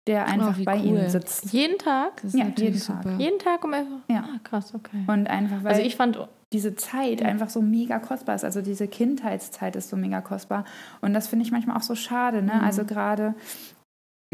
[0.05, 0.85] der einfach oh, bei cool.
[0.85, 1.51] ihnen sitzt.
[1.53, 2.21] Jeden Tag?
[2.33, 3.05] ja, jeden Tag.
[3.17, 4.01] Jeden Tag um 11 Uhr?
[4.09, 4.29] Ja.
[4.31, 5.05] Ah, krass, okay.
[5.07, 6.19] Und einfach, weil also ich fand
[6.53, 7.27] diese Zeit ja.
[7.27, 8.45] einfach so mega kostbar ist.
[8.45, 10.65] Also diese Kindheitszeit ist so mega kostbar.
[11.01, 12.41] Und das finde ich manchmal auch so schade.
[12.41, 12.53] Ne?
[12.53, 12.61] Mhm.
[12.61, 13.33] Also gerade,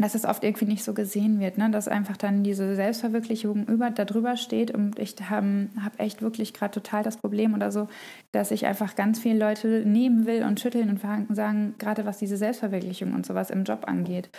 [0.00, 1.70] dass es oft irgendwie nicht so gesehen wird, ne?
[1.70, 4.70] dass einfach dann diese Selbstverwirklichung über, darüber steht.
[4.70, 7.88] Und ich habe hab echt wirklich gerade total das Problem oder so,
[8.32, 12.36] dass ich einfach ganz viele Leute nehmen will und schütteln und sagen, gerade was diese
[12.36, 14.30] Selbstverwirklichung und sowas im Job angeht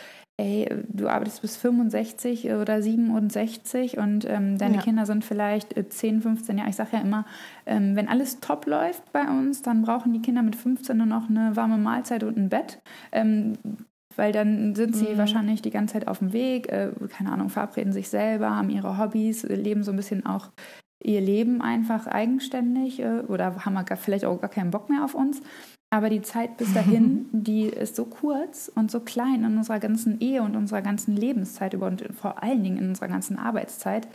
[0.42, 4.82] ey, du arbeitest bis 65 oder 67 und ähm, deine ja.
[4.82, 6.70] Kinder sind vielleicht 10, äh, 15 Jahre.
[6.70, 7.26] Ich sage ja immer,
[7.66, 11.30] ähm, wenn alles top läuft bei uns, dann brauchen die Kinder mit 15 nur noch
[11.30, 12.82] eine warme Mahlzeit und ein Bett.
[13.12, 13.54] Ähm,
[14.18, 15.18] weil dann sind sie mhm.
[15.18, 18.98] wahrscheinlich die ganze Zeit auf dem Weg, äh, keine Ahnung, verabreden sich selber, haben ihre
[18.98, 20.50] Hobbys, leben so ein bisschen auch
[21.04, 25.42] ihr Leben einfach eigenständig äh, oder haben vielleicht auch gar keinen Bock mehr auf uns.
[25.94, 30.20] Aber die Zeit bis dahin, die ist so kurz und so klein in unserer ganzen
[30.22, 34.08] Ehe und unserer ganzen Lebenszeit über und vor allen Dingen in unserer ganzen Arbeitszeit,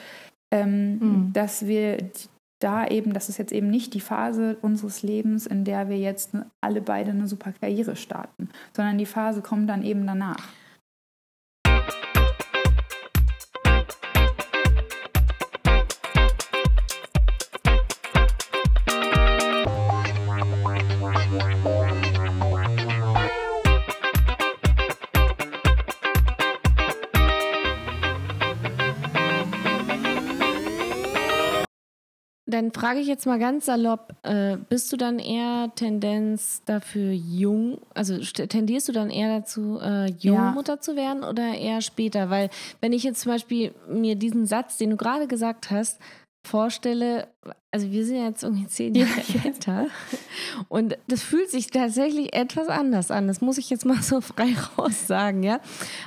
[0.51, 1.33] ähm, mhm.
[1.33, 1.99] dass wir
[2.59, 6.33] da eben, das ist jetzt eben nicht die Phase unseres Lebens, in der wir jetzt
[6.61, 10.49] alle beide eine super Karriere starten, sondern die Phase kommt dann eben danach.
[32.67, 37.79] Dann frage ich jetzt mal ganz salopp, äh, bist du dann eher Tendenz dafür jung,
[37.95, 40.81] also tendierst du dann eher dazu, äh, Jungmutter ja.
[40.81, 42.29] zu werden oder eher später?
[42.29, 42.51] Weil
[42.81, 46.01] wenn ich jetzt zum Beispiel mir diesen Satz, den du gerade gesagt hast,
[46.47, 47.29] vorstelle,
[47.71, 49.87] also wir sind jetzt irgendwie zehn Jahre älter
[50.69, 53.27] und das fühlt sich tatsächlich etwas anders an.
[53.29, 55.61] Das muss ich jetzt mal so frei raus sagen, ja.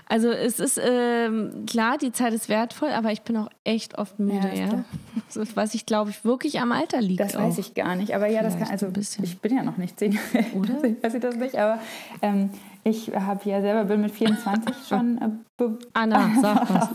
[0.08, 4.20] Also es ist ähm, klar, die Zeit ist wertvoll, aber ich bin auch echt oft
[4.20, 4.66] müde, ja.
[4.66, 4.86] ja?
[5.34, 7.20] Das, was ich glaube ich wirklich am Alter liegt.
[7.20, 7.42] Das auch.
[7.42, 10.00] weiß ich gar nicht, aber ja, Vielleicht das kann also ich bin ja noch nicht
[10.00, 10.84] zehn Jahre alt, oder?
[11.04, 11.80] weiß ich das nicht, aber
[12.22, 12.50] ähm,
[12.84, 15.18] ich habe ja selber bin mit 24 schon.
[15.60, 16.90] Äh, Anna, sag was.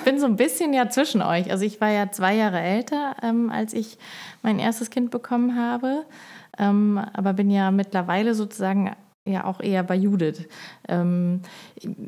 [0.00, 1.50] Ich bin so ein bisschen ja zwischen euch.
[1.50, 3.98] Also ich war ja zwei Jahre älter, ähm, als ich
[4.42, 6.06] mein erstes Kind bekommen habe,
[6.58, 8.96] ähm, aber bin ja mittlerweile sozusagen
[9.30, 10.48] ja auch eher bei Judith.
[10.88, 11.40] Ähm,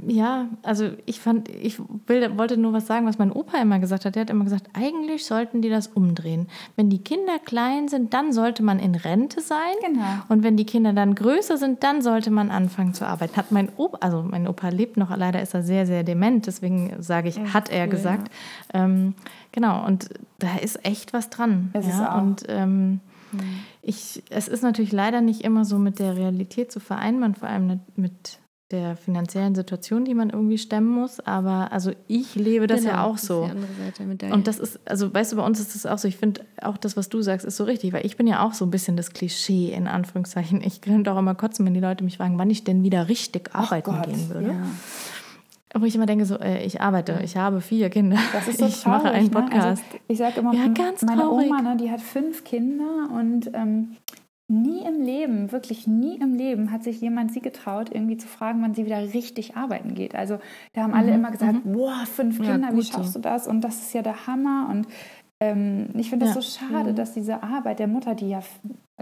[0.06, 4.04] ja, also ich fand, ich will, wollte nur was sagen, was mein Opa immer gesagt
[4.04, 4.14] hat.
[4.14, 6.48] Der hat immer gesagt, eigentlich sollten die das umdrehen.
[6.76, 9.74] Wenn die Kinder klein sind, dann sollte man in Rente sein.
[9.84, 10.02] Genau.
[10.28, 13.36] Und wenn die Kinder dann größer sind, dann sollte man anfangen zu arbeiten.
[13.36, 16.94] Hat mein Opa, also mein Opa lebt noch, leider ist er sehr, sehr dement, deswegen
[17.00, 18.30] sage ich, ja, hat er cool, gesagt.
[18.72, 18.84] Ja.
[18.84, 19.14] Ähm,
[19.52, 20.08] genau, und
[20.38, 21.70] da ist echt was dran.
[21.72, 21.92] Es ja?
[21.92, 22.22] ist auch.
[22.22, 23.00] Und ähm,
[23.82, 27.80] ich, es ist natürlich leider nicht immer so mit der Realität zu vereinbaren, vor allem
[27.96, 28.38] mit
[28.72, 31.20] der finanziellen Situation, die man irgendwie stemmen muss.
[31.20, 33.50] Aber also ich lebe das genau, ja auch so.
[33.98, 36.08] Das und das ist, also weißt du, bei uns ist das auch so.
[36.08, 38.54] Ich finde auch das, was du sagst, ist so richtig, weil ich bin ja auch
[38.54, 40.62] so ein bisschen das Klischee in Anführungszeichen.
[40.62, 43.54] Ich könnte auch immer kotzen, wenn die Leute mich fragen, wann ich denn wieder richtig
[43.54, 44.48] arbeiten gehen würde.
[44.48, 44.66] Ja.
[45.74, 48.18] Wo ich immer denke, so, äh, ich arbeite, ich habe vier Kinder.
[48.32, 49.30] Das ist so ich traurig, mache einen ne?
[49.30, 49.82] Podcast.
[49.84, 51.46] Also ich sage immer, ja, ganz meine traurig.
[51.46, 53.96] Oma, ne, die hat fünf Kinder und ähm,
[54.48, 58.62] nie im Leben, wirklich nie im Leben hat sich jemand sie getraut, irgendwie zu fragen,
[58.62, 60.14] wann sie wieder richtig arbeiten geht.
[60.14, 60.38] Also
[60.74, 61.72] da haben alle mhm, immer gesagt, mhm.
[61.72, 63.48] boah, fünf Kinder, ja, wie schaffst du das?
[63.48, 64.68] Und das ist ja der Hammer.
[64.70, 64.86] Und
[65.40, 66.42] ähm, ich finde das ja.
[66.42, 66.96] so schade, mhm.
[66.96, 68.40] dass diese Arbeit der Mutter, die ja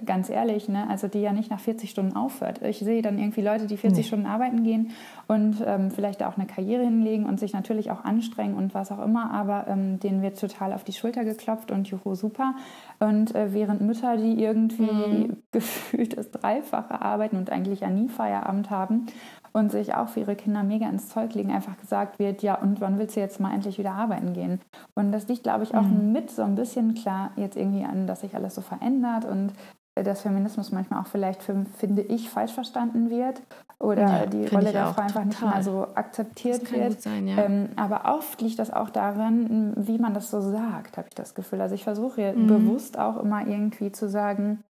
[0.06, 2.62] ganz ehrlich, ne, also die ja nicht nach 40 Stunden aufhört.
[2.62, 4.02] Ich sehe dann irgendwie Leute, die 40 nee.
[4.06, 4.92] Stunden arbeiten gehen
[5.26, 9.04] und ähm, vielleicht auch eine Karriere hinlegen und sich natürlich auch anstrengen und was auch
[9.04, 12.54] immer, aber ähm, denen wird total auf die Schulter geklopft und juhu, super.
[12.98, 15.36] Und äh, während Mütter, die irgendwie mhm.
[15.52, 19.06] gefühlt das Dreifache arbeiten und eigentlich ja nie Feierabend haben
[19.52, 22.80] und sich auch für ihre Kinder mega ins Zeug legen, einfach gesagt wird, ja, und
[22.80, 24.60] wann willst du jetzt mal endlich wieder arbeiten gehen?
[24.94, 26.12] Und das liegt, glaube ich, auch Mhm.
[26.12, 29.52] mit so ein bisschen klar jetzt irgendwie an, dass sich alles so verändert und
[30.02, 33.40] dass Feminismus manchmal auch vielleicht, für, finde ich, falsch verstanden wird
[33.78, 35.54] oder Ja, die Rolle der Frau einfach nicht total.
[35.54, 37.00] mehr so akzeptiert wird.
[37.00, 37.38] sein, ja.
[37.38, 41.34] Ähm, aber oft liegt das auch daran, wie man das so sagt, habe ich das
[41.34, 41.60] Gefühl.
[41.60, 42.46] Also ich versuche Mhm.
[42.46, 44.62] bewusst auch immer irgendwie zu sagen,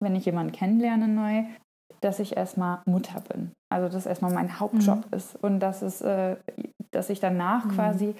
[0.00, 1.44] wenn ich jemanden kennenlerne neu,
[2.00, 3.52] dass ich erstmal Mutter bin.
[3.72, 6.36] Also dass erstmal mein Hauptjob ist und dass es, äh,
[6.90, 7.70] dass ich danach Mhm.
[7.70, 8.14] quasi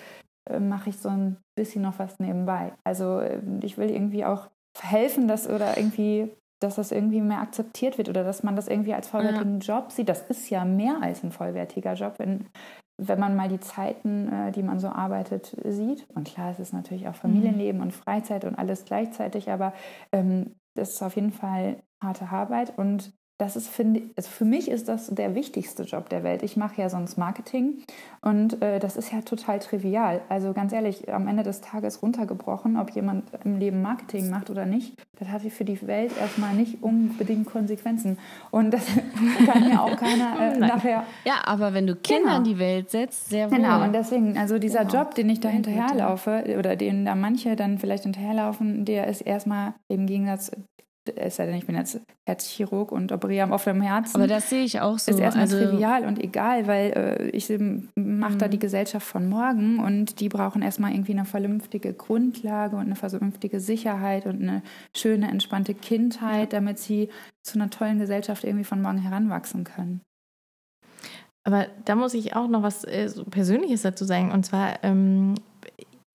[0.48, 2.72] äh, mache ich so ein bisschen noch was nebenbei.
[2.84, 4.48] Also äh, ich will irgendwie auch
[4.80, 6.32] helfen, dass oder irgendwie
[6.62, 10.08] dass das irgendwie mehr akzeptiert wird oder dass man das irgendwie als vollwertigen Job sieht.
[10.08, 12.46] Das ist ja mehr als ein vollwertiger Job, wenn,
[12.98, 16.08] wenn man mal die Zeiten, äh, die man so arbeitet, sieht.
[16.14, 19.72] Und klar, es ist natürlich auch Familienleben und Freizeit und alles gleichzeitig, aber
[20.12, 24.70] ähm, das ist auf jeden Fall harte Arbeit und das ist, finde also für mich
[24.70, 26.44] ist das der wichtigste Job der Welt.
[26.44, 27.82] Ich mache ja sonst Marketing
[28.20, 30.20] und äh, das ist ja total trivial.
[30.28, 34.64] Also ganz ehrlich, am Ende des Tages runtergebrochen, ob jemand im Leben Marketing macht oder
[34.64, 38.16] nicht, das hat für die Welt erstmal nicht unbedingt Konsequenzen.
[38.52, 38.86] Und das
[39.46, 42.36] kann mir auch keiner äh, nachher Ja, aber wenn du Kinder Genau.
[42.38, 43.56] in die Welt setzt, sehr wohl.
[43.56, 44.98] Genau, und deswegen, also dieser Genau.
[45.02, 45.54] Job, den ich da ja.
[45.54, 50.52] hinterherlaufe, oder den da manche dann vielleicht hinterherlaufen, der ist erstmal im Gegensatz,
[51.16, 54.16] es sei denn, ich bin jetzt Herzchirurg und operiere am offenen Herzen.
[54.16, 55.10] aber das sehe ich auch so.
[55.10, 57.48] ist erstmal also, trivial und egal, weil äh, ich
[57.96, 58.38] mache Mhm.
[58.38, 62.96] da die Gesellschaft von morgen und die brauchen erstmal irgendwie eine vernünftige Grundlage und eine
[62.96, 64.62] vernünftige Sicherheit und eine
[64.96, 67.08] schöne, entspannte Kindheit, damit sie
[67.42, 70.00] zu einer tollen Gesellschaft irgendwie von morgen heranwachsen können.
[71.44, 74.30] Aber da muss ich auch noch was äh, Persönliches dazu sagen.
[74.30, 75.34] Und zwar, ähm,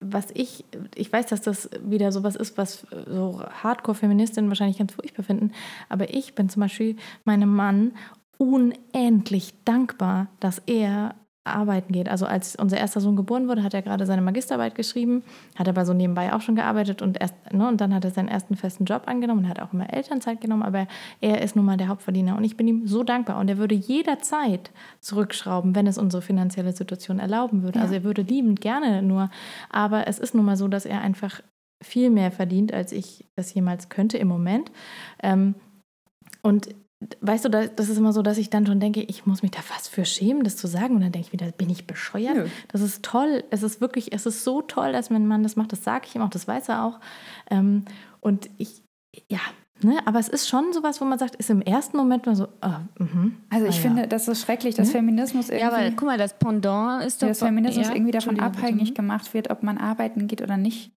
[0.00, 4.92] was ich, ich weiß, dass das wieder sowas ist, was äh, so Hardcore-Feministinnen wahrscheinlich ganz
[4.92, 5.52] furchtbar finden.
[5.88, 7.92] Aber ich bin zum Beispiel meinem Mann
[8.36, 11.16] unendlich dankbar, dass er
[11.54, 12.08] arbeiten geht.
[12.08, 15.22] Also als unser erster Sohn geboren wurde, hat er gerade seine Magisterarbeit geschrieben,
[15.56, 18.28] hat aber so nebenbei auch schon gearbeitet und erst, ne, und dann hat er seinen
[18.28, 20.86] ersten festen Job angenommen und hat auch immer Elternzeit genommen, aber
[21.20, 23.74] er ist nun mal der Hauptverdiener und ich bin ihm so dankbar und er würde
[23.74, 27.78] jederzeit zurückschrauben, wenn es unsere finanzielle Situation erlauben würde.
[27.78, 27.84] Ja.
[27.84, 29.30] Also er würde liebend gerne nur,
[29.70, 31.40] aber es ist nun mal so, dass er einfach
[31.82, 34.70] viel mehr verdient, als ich das jemals könnte im Moment.
[35.22, 35.54] Ähm,
[36.42, 36.68] und
[37.20, 39.50] weißt du, da- das ist immer so, dass ich dann schon denke, ich muss mich
[39.52, 40.94] da fast für schämen, das zu sagen.
[40.96, 42.34] Und dann denke ich wieder, bin ich bescheuert?
[42.36, 42.46] Nö.
[42.68, 43.44] Das ist toll.
[43.50, 45.72] Es ist wirklich, es ist so toll, dass mein Mann das macht.
[45.72, 46.98] Das sage ich ihm auch, das weiß er auch.
[47.50, 47.84] Ähm,
[48.20, 48.82] und ich,
[49.30, 49.38] ja,
[49.80, 52.48] ne, aber es ist schon sowas, wo man sagt, ist im ersten Moment mal so,
[52.60, 53.82] ah, mhm, Also ich ah, ja.
[53.82, 54.92] finde, das ist schrecklich, dass Ne?
[54.94, 55.62] Feminismus irgendwie...
[55.62, 57.28] ja, aber guck mal, das Pendant ist doch.
[57.28, 58.94] dass Feminismus ja, irgendwie davon abhängig bitte.
[58.94, 60.90] gemacht wird, ob man arbeiten geht oder nicht.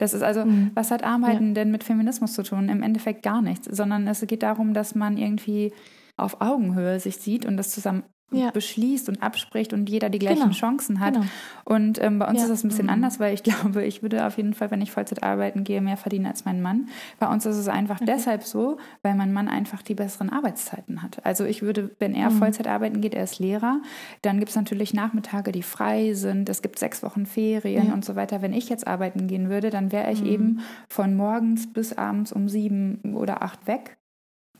[0.00, 0.70] Das ist also, Mhm.
[0.74, 2.68] was hat Arbeiten denn mit Feminismus zu tun?
[2.70, 5.72] Im Endeffekt gar nichts, sondern es geht darum, dass man irgendwie
[6.16, 8.50] auf Augenhöhe sich sieht und das zusammen Ja.
[8.50, 10.52] beschließt und abspricht und jeder die gleichen Genau.
[10.52, 11.14] Chancen hat.
[11.14, 11.26] Genau.
[11.64, 12.44] Und ähm, bei uns Ja.
[12.44, 12.90] ist das ein bisschen Mhm.
[12.92, 13.42] anders, weil ich
[13.74, 16.62] glaube, ich würde auf jeden Fall, wenn ich Vollzeit arbeiten gehe, mehr verdienen als mein
[16.62, 16.88] Mann.
[17.18, 21.24] Bei uns ist es einfach deshalb so, weil mein Mann einfach die besseren Arbeitszeiten hat.
[21.24, 22.38] Also ich würde, wenn er Mhm.
[22.38, 23.80] Vollzeit arbeiten geht, er ist Lehrer,
[24.22, 26.48] dann gibt es natürlich Nachmittage, die frei sind.
[26.48, 27.92] Es gibt sechs Wochen Ferien Ja.
[27.94, 28.42] und so weiter.
[28.42, 30.26] Wenn ich jetzt arbeiten gehen würde, dann wäre ich Mhm.
[30.28, 33.96] eben von morgens bis abends um sieben oder acht weg.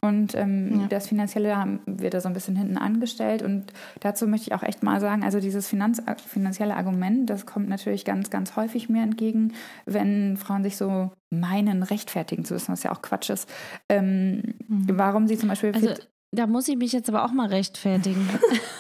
[0.03, 0.87] Und ähm, Ja.
[0.89, 3.43] das Finanzielle haben- wird da so ein bisschen hinten angestellt.
[3.43, 7.69] Und dazu möchte ich auch echt mal sagen, also dieses Finanz finanzielle Argument, das kommt
[7.69, 9.53] natürlich ganz, ganz häufig mir entgegen,
[9.85, 13.49] wenn Frauen sich so meinen, rechtfertigen zu müssen, was ja auch Quatsch ist.
[13.89, 15.73] Ähm, Warum sie zum Beispiel...
[15.75, 15.91] Also,
[16.33, 18.29] da muss ich mich jetzt aber auch mal rechtfertigen.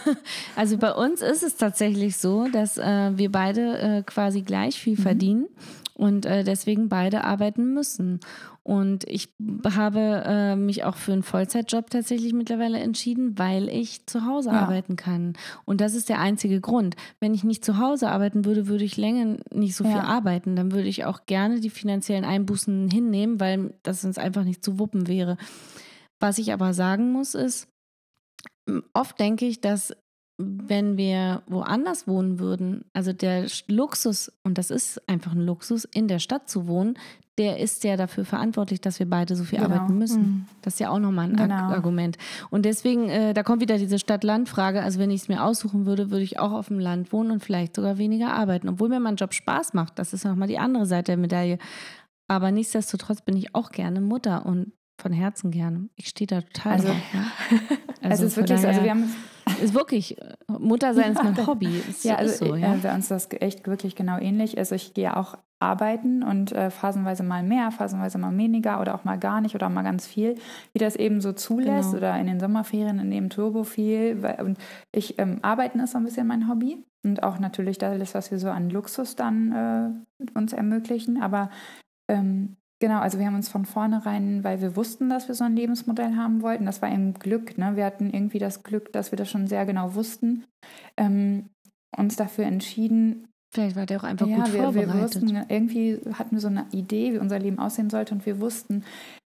[0.56, 4.96] also bei uns ist es tatsächlich so, dass äh, wir beide äh, quasi gleich viel
[4.96, 5.48] verdienen
[6.00, 8.20] und äh, deswegen beide arbeiten müssen.
[8.62, 9.34] Und ich
[9.74, 14.62] habe äh, mich auch für einen Vollzeitjob tatsächlich mittlerweile entschieden, weil ich zu Hause Ja.
[14.62, 15.34] arbeiten kann.
[15.66, 16.96] Und das ist der einzige Grund.
[17.20, 20.04] Wenn ich nicht zu Hause arbeiten würde, würde ich länger nicht so viel Ja.
[20.04, 20.56] arbeiten.
[20.56, 24.78] Dann würde ich auch gerne die finanziellen Einbußen hinnehmen, weil das uns einfach nicht zu
[24.78, 25.36] wuppen wäre.
[26.18, 27.68] Was ich aber sagen muss, ist,
[28.94, 29.94] oft denke ich, dass
[30.66, 36.08] wenn wir woanders wohnen würden, also der Luxus, und das ist einfach ein Luxus, in
[36.08, 36.94] der Stadt zu wohnen,
[37.38, 39.70] der ist ja dafür verantwortlich, dass wir beide so viel Genau.
[39.74, 40.22] arbeiten müssen.
[40.22, 40.46] Mhm.
[40.62, 41.54] Das ist ja auch nochmal ein Genau.
[41.54, 42.18] Argument.
[42.50, 44.82] Und deswegen, äh, da kommt wieder diese Stadt-Land-Frage.
[44.82, 47.42] Also wenn ich es mir aussuchen würde, würde ich auch auf dem Land wohnen und
[47.42, 48.68] vielleicht sogar weniger arbeiten.
[48.68, 49.98] Obwohl mir mein Job Spaß macht.
[49.98, 51.58] Das ist nochmal die andere Seite der Medaille.
[52.28, 55.88] Aber nichtsdestotrotz bin ich auch gerne Mutter und von Herzen gerne.
[55.96, 57.14] Ich stehe da total Also- drauf.
[57.14, 57.24] Ne?
[58.02, 59.04] Also, es ist wirklich so, also wir haben
[59.60, 61.82] ist wirklich, äh, Mutter sein ist mein Hobby.
[61.88, 62.76] Ist, Ja, also ist so, äh, ja.
[62.82, 64.58] bei uns ist das echt wirklich genau ähnlich.
[64.58, 69.04] Also ich gehe auch arbeiten und äh, phasenweise mal mehr, phasenweise mal weniger oder auch
[69.04, 70.36] mal gar nicht oder auch mal ganz viel,
[70.72, 71.98] wie das eben so zulässt Genau.
[71.98, 74.22] oder in den Sommerferien in dem Turbo viel.
[74.22, 74.58] Weil, und
[74.92, 78.38] ich ähm, arbeiten ist so ein bisschen mein Hobby und auch natürlich das, was wir
[78.38, 81.22] so an Luxus dann äh, uns ermöglichen.
[81.22, 81.50] Aber
[82.08, 85.54] ähm, genau, also wir haben uns von vornherein, weil wir wussten, dass wir so ein
[85.54, 87.56] Lebensmodell haben wollten, das war eben Glück.
[87.56, 87.76] Ne?
[87.76, 90.44] Wir hatten irgendwie das Glück, dass wir das schon sehr genau wussten,
[90.96, 91.50] ähm,
[91.96, 95.22] uns dafür entschieden, Vielleicht war der auch einfach ja, gut wir, wir vorbereitet.
[95.22, 98.84] wussten, irgendwie hatten wir so eine Idee, wie unser Leben aussehen sollte und wir wussten,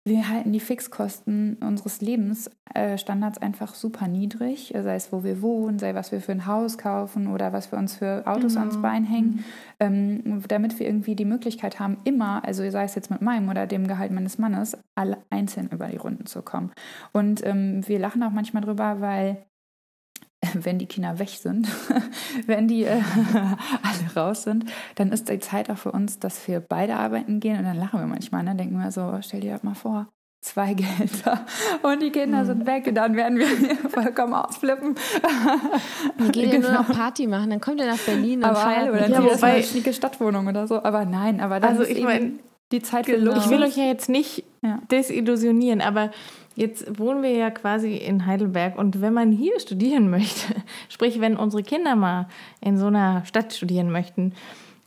[0.06, 5.94] wir halten die Fixkosten unseres Lebensstandards einfach super niedrig, sei es wo wir wohnen, sei
[5.94, 8.66] was wir für ein Haus kaufen oder was wir uns für Autos Genau.
[8.66, 9.44] ans Bein hängen,
[9.80, 13.66] ähm, damit wir irgendwie die Möglichkeit haben, immer, also sei es jetzt mit meinem oder
[13.66, 16.70] dem Gehalt meines Mannes, alle einzeln über die Runden zu kommen.
[17.12, 19.46] Und ähm, wir lachen auch manchmal drüber, weil
[20.64, 21.68] wenn die Kinder weg sind,
[22.46, 23.00] wenn die äh,
[23.82, 24.64] alle raus sind,
[24.96, 28.00] dann ist die Zeit auch für uns, dass wir beide arbeiten gehen und dann lachen
[28.00, 28.54] wir manchmal, ne?
[28.54, 30.08] denken wir so, stell dir das mal vor,
[30.40, 31.46] zwei Gelder
[31.82, 32.46] und die Kinder Mhm.
[32.46, 34.94] sind weg, dann werden wir hier vollkommen ausflippen.
[36.18, 38.78] Dann geht ihr nur noch Party machen, dann kommt ihr nach Berlin und aber feiert
[38.82, 40.82] hallo, mit dann Ja, wobei- eine schnieke Stadtwohnung oder so.
[40.82, 42.38] Aber nein, aber das Also ist ich eben mein,
[42.72, 43.36] die Zeit für genau.
[43.36, 44.81] Ich will euch ja jetzt nicht Ja.
[44.90, 46.11] desillusionieren, aber
[46.57, 50.55] jetzt wohnen wir ja quasi in Heidelberg und wenn man hier studieren möchte,
[50.88, 52.29] sprich wenn unsere Kinder mal
[52.62, 54.33] in so einer Stadt studieren möchten,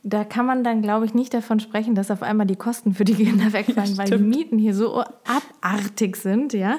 [0.08, 3.04] da kann man dann, glaube ich, nicht davon sprechen, dass auf einmal die Kosten für
[3.04, 6.78] die Kinder wegfallen, weil die Mieten hier so abartig sind, ja.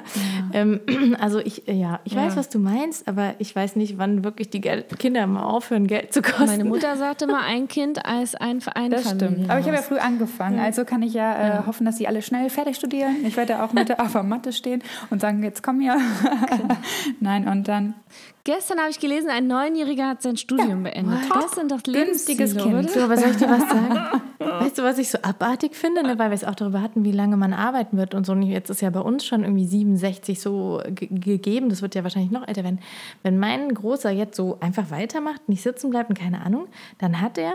[0.52, 0.80] Ähm,
[1.20, 4.60] also ich, ja, ich weiß, was du meinst, aber ich weiß nicht, wann wirklich die
[4.60, 6.46] Geld Kinder mal aufhören, Geld zu kosten.
[6.46, 9.48] Meine Mutter sagte mal, ein Kind als ein, ein Das stimmt.
[9.48, 12.22] Aber ich habe ja früh angefangen, also kann ich ja, äh, hoffen, dass sie alle
[12.22, 13.16] schnell fertig studieren.
[13.24, 15.96] Ich werde ja auch mit der auf der Matte stehen und sagen, jetzt komm hier.
[17.20, 17.94] Nein, und dann
[18.44, 21.18] Gestern habe ich gelesen, ein Neunjähriger hat sein Studium beendet.
[21.32, 22.66] Das sind doch Günstiges Kind.
[22.74, 22.88] oder?
[22.88, 24.20] So, aber soll ich dir was sagen?
[24.38, 26.02] Weißt du, was ich so abartig finde?
[26.02, 26.18] Ne?
[26.18, 28.32] Weil wir es auch darüber hatten, wie lange man arbeiten wird und so.
[28.32, 31.68] Und jetzt ist ja bei uns schon irgendwie 67 so ge- gegeben.
[31.68, 32.80] Das wird ja wahrscheinlich noch älter werden.
[33.22, 36.66] Wenn mein Großer jetzt so einfach weitermacht, nicht sitzen bleibt und keine Ahnung,
[36.98, 37.54] dann hat er,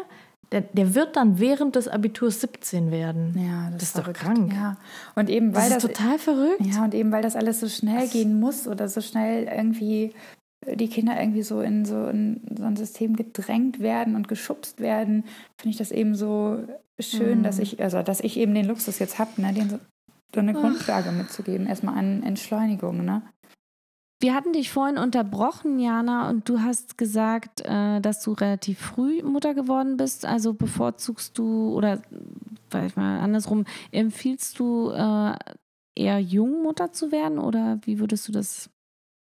[0.52, 3.34] der, der wird dann während des Abiturs 17 werden.
[3.36, 4.20] Ja, das, ist doch verrückt.
[4.22, 4.54] krank.
[4.54, 4.78] Ja.
[5.16, 6.62] Und eben weil Das ist das, total verrückt.
[6.62, 10.14] ja und eben weil das alles so schnell gehen muss oder so schnell irgendwie
[10.74, 15.24] die Kinder irgendwie so in so, in so ein System gedrängt werden und geschubst werden,
[15.58, 16.64] finde ich das eben so
[17.00, 19.80] schön, dass ich also dass ich eben den Luxus jetzt habe, ne, den so,
[20.34, 23.22] so eine Grundlage mitzugeben, erstmal an Entschleunigung, ne?
[24.22, 29.22] Wir hatten dich vorhin unterbrochen, Jana, und du hast gesagt, äh, dass du relativ früh
[29.22, 30.26] Mutter geworden bist.
[30.26, 32.02] Also bevorzugst du oder
[32.70, 35.36] vielleicht mal andersrum, empfiehlst du äh,
[35.96, 38.70] eher jung Mutter zu werden oder wie würdest du das?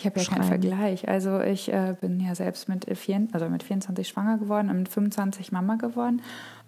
[0.03, 0.43] Ich habe ja keinen.
[0.43, 1.09] Vergleich.
[1.09, 4.89] Also ich äh, bin ja selbst mit, vier, also mit 24 schwanger geworden und mit
[4.89, 6.23] 25 Mama geworden.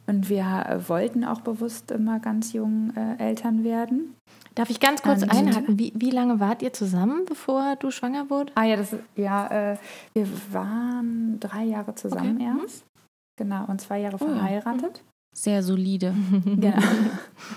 [0.06, 4.14] Und wir äh, wollten auch bewusst immer ganz jung äh, Eltern werden.
[4.54, 5.78] Darf ich ganz kurz einhaken?
[5.78, 8.56] Wie, wie lange wart ihr zusammen, bevor du schwanger wurdest?
[8.56, 9.76] Ah ja, das ist, ja, äh,
[10.12, 12.48] wir waren drei Jahre zusammen Okay.
[12.48, 12.60] Mhm.
[12.60, 12.84] erst.
[13.36, 14.36] Genau, und zwei Jahre Oh ja.
[14.36, 15.02] verheiratet.
[15.34, 16.14] Sehr solide.
[16.44, 16.78] Genau.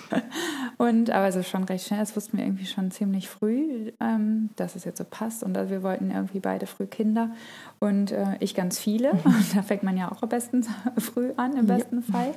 [0.78, 4.76] und aber so schon recht schnell, das wussten wir irgendwie schon ziemlich früh, ähm, dass
[4.76, 5.44] es jetzt so passt.
[5.44, 7.32] Und wir wollten irgendwie beide früh Kinder
[7.80, 9.12] und äh, ich ganz viele.
[9.12, 10.64] Und da fängt man ja auch am besten
[10.98, 12.34] früh an, im besten Fall.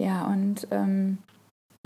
[0.00, 1.18] Ja, und ähm,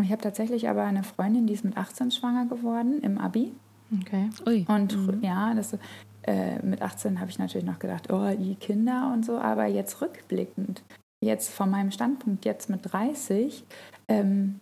[0.02, 3.52] ich habe tatsächlich aber eine Freundin, die ist mit 18 schwanger geworden im Abi.
[4.00, 4.30] Okay.
[4.46, 4.64] Ui.
[4.68, 5.76] Und ja, das,
[6.22, 10.00] äh, mit 18 habe ich natürlich noch gedacht, oh, die Kinder und so, aber jetzt
[10.00, 10.82] rückblickend,
[11.24, 13.64] jetzt von meinem Standpunkt, jetzt mit 30,
[14.08, 14.60] ähm,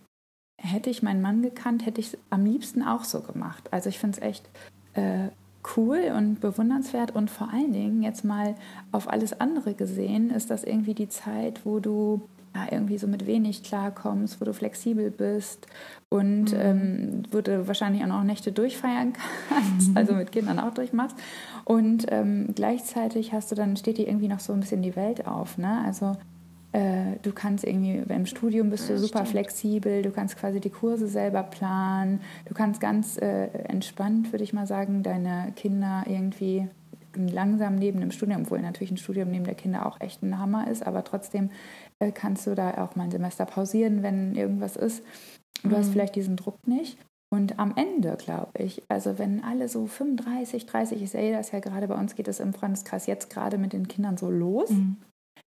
[0.58, 3.68] hätte ich meinen Mann gekannt, hätte ich es am liebsten auch so gemacht.
[3.72, 4.48] Also ich finde es echt
[4.94, 5.28] äh,
[5.76, 8.54] cool und bewundernswert und vor allen Dingen jetzt mal
[8.90, 12.22] auf alles andere gesehen, ist das irgendwie die Zeit, wo du
[12.54, 15.66] ja, irgendwie so mit wenig klarkommst, wo du flexibel bist
[16.10, 19.14] und ähm, wo du wahrscheinlich auch noch Nächte durchfeiern
[19.48, 21.16] kannst, also mit Kindern auch durchmachst.
[21.64, 25.26] Und ähm, gleichzeitig hast du dann, steht dir irgendwie noch so ein bisschen die Welt
[25.26, 25.56] auf.
[25.56, 25.82] Ne?
[25.86, 26.16] Also
[26.72, 31.06] äh, du kannst irgendwie, im Studium bist du super flexibel, du kannst quasi die Kurse
[31.06, 36.68] selber planen, du kannst ganz äh, entspannt, würde ich mal sagen, deine Kinder irgendwie
[37.14, 40.68] langsam neben dem Studium, obwohl natürlich ein Studium neben der Kinder auch echt ein Hammer
[40.70, 41.50] ist, aber trotzdem
[41.98, 45.04] äh, kannst du da auch mal ein Semester pausieren, wenn irgendwas ist.
[45.62, 46.98] Du hast vielleicht diesen Druck nicht.
[47.30, 51.60] Und am Ende, glaube ich, also wenn alle so 35, 30, ich sehe das ja
[51.60, 54.70] gerade, bei uns geht es im Freundeskreis jetzt gerade mit den Kindern so los.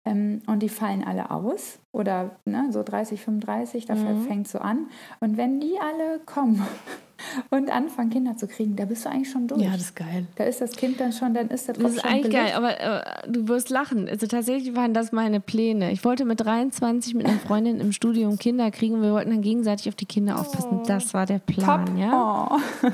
[0.07, 4.21] Ähm, und die fallen alle aus oder ne, so 30, 35, da Mhm.
[4.27, 4.87] fängt so an.
[5.19, 6.61] Und wenn die alle kommen,
[7.49, 9.61] und anfangen, Kinder zu kriegen, da bist du eigentlich schon durch.
[9.61, 10.25] Ja, das ist geil.
[10.35, 13.03] da ist das Kind dann schon, dann ist Tropf Das ist eigentlich geil, aber äh,
[13.29, 14.07] du wirst lachen.
[14.09, 15.91] Also tatsächlich waren das meine Pläne.
[15.91, 19.41] Ich wollte mit 23 mit einer Freundin im Studium Kinder kriegen und wir wollten dann
[19.41, 20.81] gegenseitig auf die Kinder aufpassen.
[20.87, 21.97] Das war der Plan, Top.
[21.97, 22.49] ja.
[22.83, 22.87] Oh.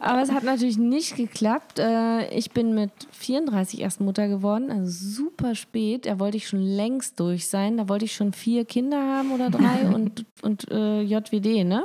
[0.00, 1.78] Aber es hat natürlich nicht geklappt.
[1.78, 6.06] Äh, Ich bin mit 34 erst Mutter geworden, also super spät.
[6.06, 7.76] Da wollte ich schon längst durch sein.
[7.76, 11.84] Da wollte ich schon vier Kinder haben oder drei und, und äh, JWD, ne?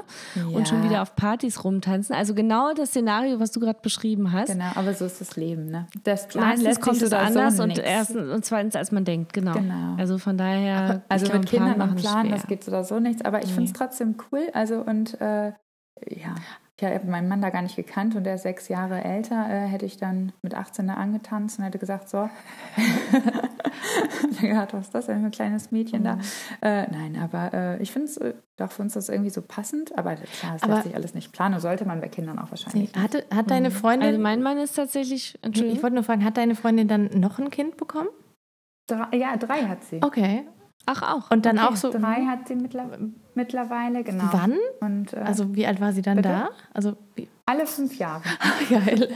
[0.54, 0.90] Und schon Ja.
[0.90, 2.16] wieder auf Partys rumtanzen.
[2.16, 4.52] Also genau das Szenario, was du gerade beschrieben hast.
[4.52, 5.88] Genau, aber so ist das Leben, ne?
[6.04, 7.80] Das Plan Meistens kommt es anders so und nix.
[7.80, 9.54] erstens und zweitens, als man denkt, genau.
[9.54, 9.96] Genau.
[9.98, 11.04] Also von daher.
[11.10, 13.24] Also mit Kindern Plan machen Plan, das geht so oder so nichts.
[13.24, 14.50] Aber ich finde es trotzdem cool.
[14.54, 15.54] Also und äh,
[16.10, 16.36] ja,
[16.90, 19.48] ich habe meinen Mann da gar nicht gekannt und der ist sechs Jahre älter.
[19.50, 22.30] Äh, hätte ich dann mit 18 da angetanzt und hätte gesagt, so.
[24.42, 26.16] gedacht, was ist das denn für ein kleines Mädchen da?
[26.16, 26.22] Mhm.
[26.62, 29.98] Äh, nein, aber äh, ich finde es äh, doch für uns das irgendwie so passend.
[29.98, 31.60] Aber klar, es Aber- lässt sich alles nicht planen.
[31.60, 32.94] Sollte man bei Kindern auch wahrscheinlich.
[32.94, 32.98] nicht.
[32.98, 35.38] Hatte, hat deine Freundin, Also mein Mann ist tatsächlich.
[35.42, 35.78] Entschuldigung.
[35.78, 38.10] ich wollte nur fragen, hat deine Freundin dann noch ein Kind bekommen?
[38.88, 40.02] Drei, ja, drei hat sie.
[40.02, 40.46] Okay.
[40.86, 41.32] Ach auch.
[41.32, 42.90] Und dann Okay, auch so, Drei hat sie mittler
[43.36, 44.26] mittlerweile, genau.
[44.32, 44.58] wann?
[44.82, 46.30] Und äh, Also wie alt war sie dann Bitte?
[46.30, 46.50] da?
[46.74, 48.24] Also wie, alle fünf Jahre.
[48.70, 49.10] geil.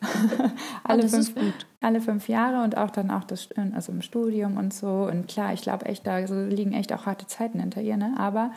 [0.84, 1.34] alle, das fünf,
[1.80, 5.08] alle fünf Jahre und auch dann auch das, also im Studium und so.
[5.10, 8.14] Und klar, ich glaube echt, da liegen echt auch harte Zeiten hinter ihr, ne?
[8.18, 8.52] Aber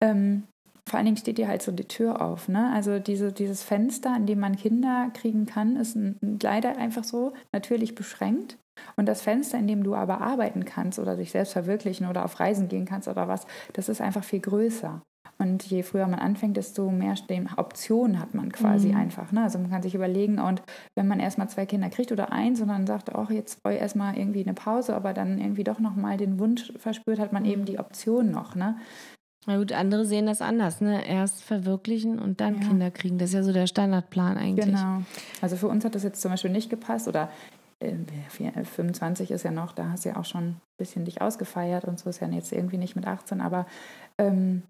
[0.00, 0.44] ähm,
[0.86, 2.70] vor allen Dingen steht ihr halt so die Tür auf, ne?
[2.74, 7.32] Also diese, dieses Fenster, in dem man Kinder kriegen kann, ist ein, leider einfach so
[7.52, 8.58] natürlich beschränkt.
[8.96, 12.40] Und das Fenster, in dem du aber arbeiten kannst oder dich selbst verwirklichen oder auf
[12.40, 15.02] Reisen gehen kannst oder was, das ist einfach viel größer.
[15.38, 17.14] Und je früher man anfängt, desto mehr
[17.56, 19.32] Optionen hat man quasi einfach.
[19.32, 19.42] Ne?
[19.42, 20.62] Also man kann sich überlegen, und
[20.94, 23.80] wenn man erstmal zwei Kinder kriegt oder eins und dann sagt, auch jetzt brauche ich
[23.80, 27.64] erstmal irgendwie eine Pause, aber dann irgendwie doch nochmal den Wunsch verspürt, hat man eben
[27.64, 28.54] die Option noch.
[28.54, 28.76] Ne?
[29.46, 31.06] Na gut, andere sehen das anders, ne?
[31.06, 32.68] Erst verwirklichen und dann Ja.
[32.68, 33.16] Kinder kriegen.
[33.16, 34.66] Das ist ja so der Standardplan eigentlich.
[34.66, 35.00] Genau.
[35.40, 37.30] Also für uns hat das jetzt zum Beispiel nicht gepasst oder
[37.80, 41.98] 25 ist ja noch, da hast du ja auch schon ein bisschen dich ausgefeiert und
[41.98, 43.66] so ist ja jetzt irgendwie nicht mit 18, aber
[44.18, 44.64] ähm,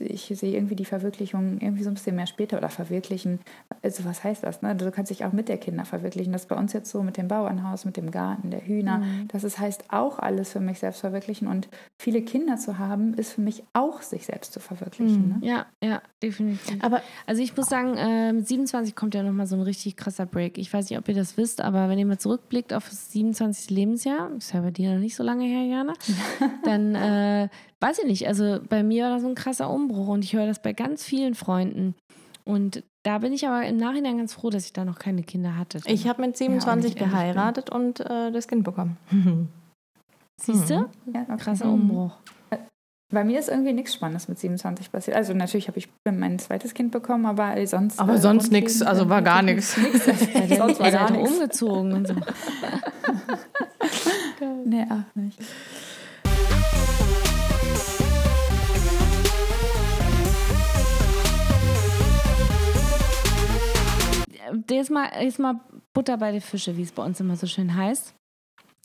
[0.00, 3.40] ich sehe irgendwie die Verwirklichung irgendwie so ein bisschen mehr später oder verwirklichen.
[3.82, 4.62] Also was heißt das?
[4.62, 4.74] Ne?
[4.74, 6.32] Du kannst dich auch mit der Kinder verwirklichen.
[6.32, 9.02] Das ist bei uns jetzt so mit dem Bauernhaus, mit dem Garten, der Hühner.
[9.28, 11.48] Das ist, heißt auch alles für mich selbst verwirklichen.
[11.48, 11.68] Und
[11.98, 15.40] viele Kinder zu haben, ist für mich auch sich selbst zu verwirklichen.
[15.40, 15.46] Ne?
[15.46, 16.82] Ja, ja, definitiv.
[16.82, 20.26] Aber Also ich muss sagen, äh, mit 27 kommt ja nochmal so ein richtig krasser
[20.26, 20.58] Break.
[20.58, 23.70] Ich weiß nicht, ob ihr das wisst, aber wenn ihr mal zurückblickt auf das 27.
[23.70, 25.94] Lebensjahr, ist ja bei dir noch nicht so lange her, Jana,
[26.64, 27.48] dann äh,
[27.86, 28.26] weiß ich nicht.
[28.26, 31.04] Also bei mir war das so ein krasser Umbruch und ich höre das bei ganz
[31.04, 31.94] vielen Freunden.
[32.44, 35.56] Und da bin ich aber im Nachhinein ganz froh, dass ich da noch keine Kinder
[35.56, 35.80] hatte.
[35.84, 37.10] ich habe mit 27 ehrlich bin.
[37.10, 38.96] geheiratet und äh, das Kind bekommen.
[40.40, 40.88] Siehst du?
[41.12, 41.36] Ja, okay.
[41.38, 42.12] Krasser Umbruch.
[43.12, 45.16] Bei mir ist irgendwie nichts Spannendes mit 27 passiert.
[45.16, 48.00] Also natürlich habe ich mein zweites Kind bekommen, aber sonst.
[48.00, 49.42] Aber äh, sonst grundlegend, also äh, war gar.
[49.44, 51.30] Ja, der sonst war gar nichts.
[51.30, 52.14] umgezogen und so.
[54.64, 55.38] Nee, auch nicht.
[64.70, 65.60] Jetzt mal, jetzt mal
[65.92, 68.14] Butter bei den Fische, wie es bei uns immer so schön heißt.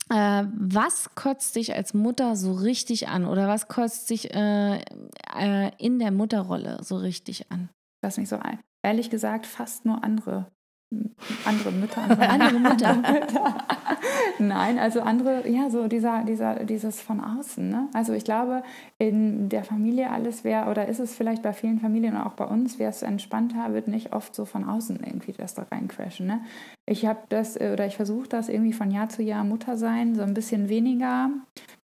[0.10, 3.26] Äh, was kotzt dich als Mutter so richtig an?
[3.26, 4.82] Oder was kotzt dich äh,
[5.36, 7.70] äh, in der Mutterrolle so richtig an?
[8.02, 8.60] Das nicht so ein.
[8.84, 10.48] Ehrlich gesagt, fast nur andere.
[11.46, 12.02] Andere Mütter.
[12.20, 12.98] Andere, Andere Mütter.
[14.40, 17.70] Nein, also andere, ja, so dieser, dieser, dieses von außen.
[17.70, 17.88] Ne?
[17.94, 18.64] Also ich glaube,
[18.98, 22.46] in der Familie alles wäre, oder ist es vielleicht bei vielen Familien und auch bei
[22.46, 26.28] uns, wäre es entspannter, wird nicht oft so von außen irgendwie das da reincrashen.
[26.28, 26.42] Ne?
[26.86, 30.16] Ich habe das, äh, oder ich versuche das irgendwie von Jahr zu Jahr Mutter sein,
[30.16, 31.30] so ein bisschen weniger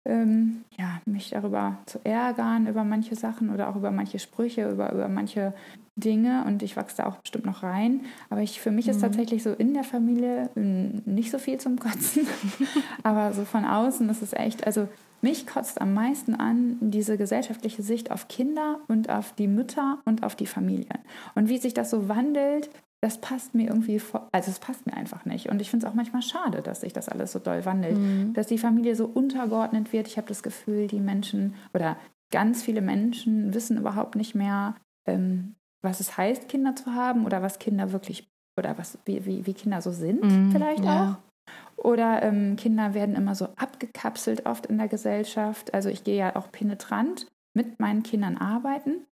[0.07, 4.92] ähm, ja, mich darüber zu ärgern, über manche Sachen oder auch über manche Sprüche, über,
[4.92, 5.53] über manche
[5.96, 8.01] Dinge und ich wachse da auch bestimmt noch rein.
[8.30, 11.78] Aber ich, für mich ist tatsächlich so in der Familie ähm, nicht so viel zum
[11.78, 12.26] Kotzen,
[13.03, 14.88] aber so von außen ist es echt, also
[15.22, 20.22] mich kotzt am meisten an diese gesellschaftliche Sicht auf Kinder und auf die Mütter und
[20.22, 20.98] auf die Familien.
[21.34, 22.70] Und wie sich das so wandelt,
[23.03, 25.48] das passt mir irgendwie, vor, also es passt mir einfach nicht.
[25.48, 27.96] Und ich finde es auch manchmal schade, dass sich das alles so doll wandelt,
[28.34, 30.07] dass die Familie so untergeordnet wird.
[30.07, 31.96] Ich habe das Gefühl, die Menschen oder
[32.30, 34.74] ganz viele Menschen wissen überhaupt nicht mehr,
[35.07, 38.28] ähm, was es heißt, Kinder zu haben oder was Kinder wirklich
[38.59, 41.18] oder was, wie, wie, wie Kinder so sind, Mhm, vielleicht ja.
[41.18, 41.82] auch.
[41.82, 45.72] Oder ähm, Kinder werden immer so abgekapselt oft in der Gesellschaft.
[45.72, 49.07] Also ich gehe ja auch penetrant mit meinen Kindern arbeiten.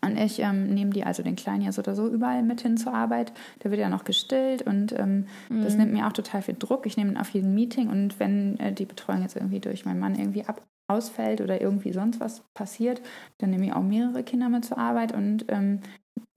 [0.00, 2.94] Und ich ähm, nehme die, also den Kleinen jetzt oder so, überall mit hin zur
[2.94, 3.32] Arbeit.
[3.62, 6.86] Der wird ja noch gestillt und ähm, das nimmt mir auch total viel Druck.
[6.86, 10.00] Ich nehme ihn auf jedem Meeting und wenn äh, die Betreuung jetzt irgendwie durch meinen
[10.00, 13.02] Mann irgendwie ab, ausfällt oder irgendwie sonst was passiert,
[13.38, 15.80] dann nehme ich auch mehrere Kinder mit zur Arbeit und ähm,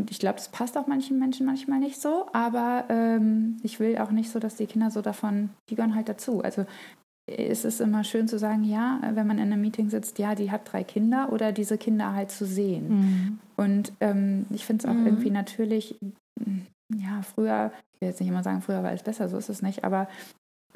[0.09, 4.12] ich glaube, das passt auch manchen Menschen manchmal nicht so, aber ähm, ich will auch
[4.12, 6.41] nicht so, dass die Kinder so davon, die gehören halt dazu.
[6.43, 6.66] Also
[7.28, 10.51] es ist immer schön zu sagen, ja, wenn man in einem Meeting sitzt, ja, die
[10.51, 12.89] hat drei Kinder oder diese Kinder halt zu sehen.
[12.89, 13.39] Mhm.
[13.57, 15.05] Und ähm, ich finde es auch Mhm.
[15.07, 15.97] irgendwie natürlich,
[16.93, 19.61] ja, früher, ich will jetzt nicht immer sagen, früher war alles besser, so ist es
[19.61, 20.07] nicht, aber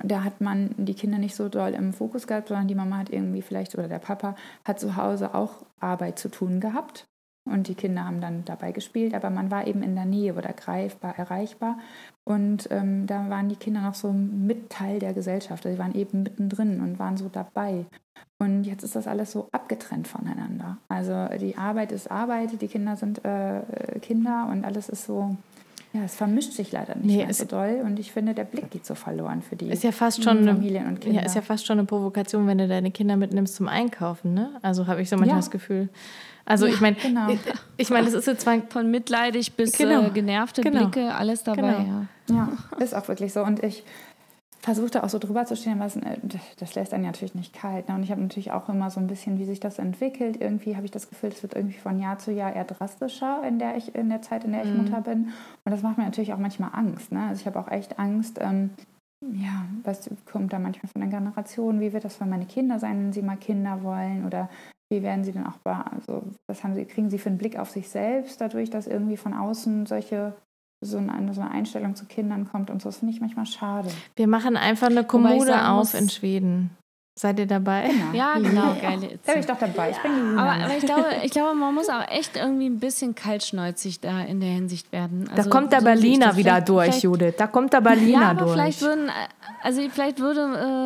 [0.03, 3.09] da hat man die Kinder nicht so doll im Fokus gehabt, sondern die Mama hat
[3.09, 4.35] irgendwie vielleicht, oder der Papa
[4.65, 7.05] hat zu Hause auch Arbeit zu tun gehabt.
[7.45, 10.51] Und die Kinder haben dann dabei gespielt, aber man war eben in der Nähe oder
[10.51, 11.77] greifbar, erreichbar.
[12.23, 15.63] Und ähm, da waren die Kinder noch so mit Teil der Gesellschaft.
[15.65, 17.85] Also sie waren eben mittendrin und waren so dabei.
[18.39, 20.77] Und jetzt ist das alles so abgetrennt voneinander.
[20.89, 23.61] Also die Arbeit ist Arbeit, die Kinder sind äh,
[24.01, 25.35] Kinder und alles ist so,
[25.93, 27.81] ja, es vermischt sich leider nicht Nee, mehr so doll.
[27.85, 30.87] Und ich finde, der Blick geht so verloren für die Ist ja fast schon Familien
[30.87, 31.19] und Kinder.
[31.21, 34.57] ja, ist ja fast schon eine Provokation, wenn du deine Kinder mitnimmst zum Einkaufen, ne?
[34.63, 35.41] Also habe ich so manchmal Ja.
[35.41, 35.89] das Gefühl.
[36.45, 37.29] Also ich meine, genau.
[37.29, 37.39] ich,
[37.77, 40.03] ich meine, das ist jetzt zwar Von mitleidig bis Genau.
[40.03, 40.87] äh, genervte Genau.
[40.87, 41.61] Blicke, alles dabei.
[41.61, 42.05] Genau.
[42.29, 42.57] Ja.
[42.77, 43.43] Ja, ist auch wirklich so.
[43.43, 43.83] Und ich
[44.61, 46.17] versuchte auch so drüber zu stehen, was, äh,
[46.59, 47.87] das lässt einen natürlich nicht kalt.
[47.87, 47.95] Ne?
[47.95, 50.37] Und ich habe natürlich auch immer so ein bisschen, wie sich das entwickelt.
[50.41, 53.59] Irgendwie habe ich das Gefühl, es wird irgendwie von Jahr zu Jahr eher drastischer in
[53.59, 55.29] der, ich, in der Zeit, in der ich Mutter bin.
[55.65, 57.11] Und das macht mir natürlich auch manchmal Angst.
[57.11, 57.27] Ne?
[57.29, 58.71] Also ich habe auch echt Angst, ähm,
[59.21, 61.79] ja, was kommt da manchmal von der Generation?
[61.79, 64.25] Wie wird das für meine Kinder sein, wenn sie mal Kinder wollen?
[64.25, 64.49] Oder
[64.91, 67.69] wie werden sie denn auch, also was haben sie, kriegen sie für einen Blick auf
[67.71, 70.35] sich selbst dadurch, dass irgendwie von außen solche
[70.83, 72.89] so eine, so eine Einstellung zu Kindern kommt und so.
[72.89, 73.89] Das finde ich manchmal schade.
[74.15, 75.03] wir machen einfach eine
[75.47, 76.77] sagen auf muss- in Schweden.
[77.17, 77.89] Seid ihr dabei?
[78.13, 79.19] Ja, genau, geile Itze.
[79.25, 79.91] Da bin ich doch dabei.
[79.91, 83.15] Ich bin Aber, aber ich, glaube, ich glaube, man muss auch echt irgendwie ein bisschen
[83.15, 85.23] kaltschnäuzig da in der Hinsicht werden.
[85.29, 87.35] Da Also, kommt der so Berliner wieder durch, Judith.
[87.37, 88.51] Da kommt der Berliner Ja, aber durch.
[88.51, 89.11] vielleicht würden, äh,
[89.63, 90.41] also vielleicht würde,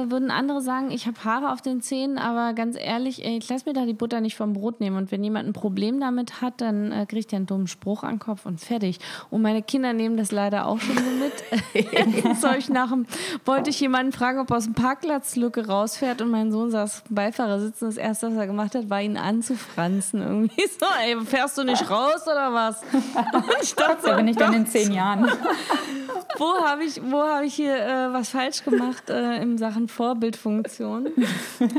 [0.06, 3.50] äh, würden andere sagen, ich habe Haare auf den Zähnen, aber ganz ehrlich, ey, ich
[3.50, 4.98] lass mir da die Butter nicht vom Brot nehmen.
[4.98, 8.12] Und wenn jemand ein Problem damit hat, dann äh, kriegt er einen dummen Spruch an
[8.14, 9.00] den Kopf und fertig.
[9.32, 12.38] Und meine Kinder nehmen das leider auch schon so mit.
[12.40, 13.08] Soll ich nach dem,
[13.46, 17.82] wollte ich jemanden fragen, ob er aus dem Parkplatzlücke rausfährt und mein Sohn saß Beifahrersitz
[17.82, 20.22] und das erste, was er gemacht hat, war ihn anzufranzen.
[20.30, 22.82] Irgendwie so, ey, fährst du nicht raus oder was?
[22.94, 25.26] Und ich dachte Da bin ich dann in zehn Jahren.
[26.38, 31.10] wo habe ich, wo habe ich hier äh, was falsch gemacht äh, in Sachen Vorbildfunktion?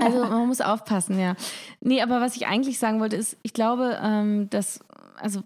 [0.01, 1.35] Also man muss aufpassen, ja.
[1.81, 4.81] Nee, aber was ich eigentlich sagen wollte, ist, ich glaube, ähm, dass,
[5.17, 5.43] also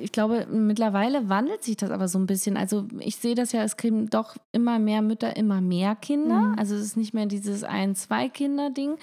[0.00, 2.56] ich glaube, mittlerweile wandelt sich das aber so ein bisschen.
[2.56, 6.54] Also ich sehe das ja, es kriegen doch immer mehr Mütter immer mehr Kinder.
[6.56, 8.96] Also es ist nicht mehr dieses Ein-Zwei-Kinder-Ding.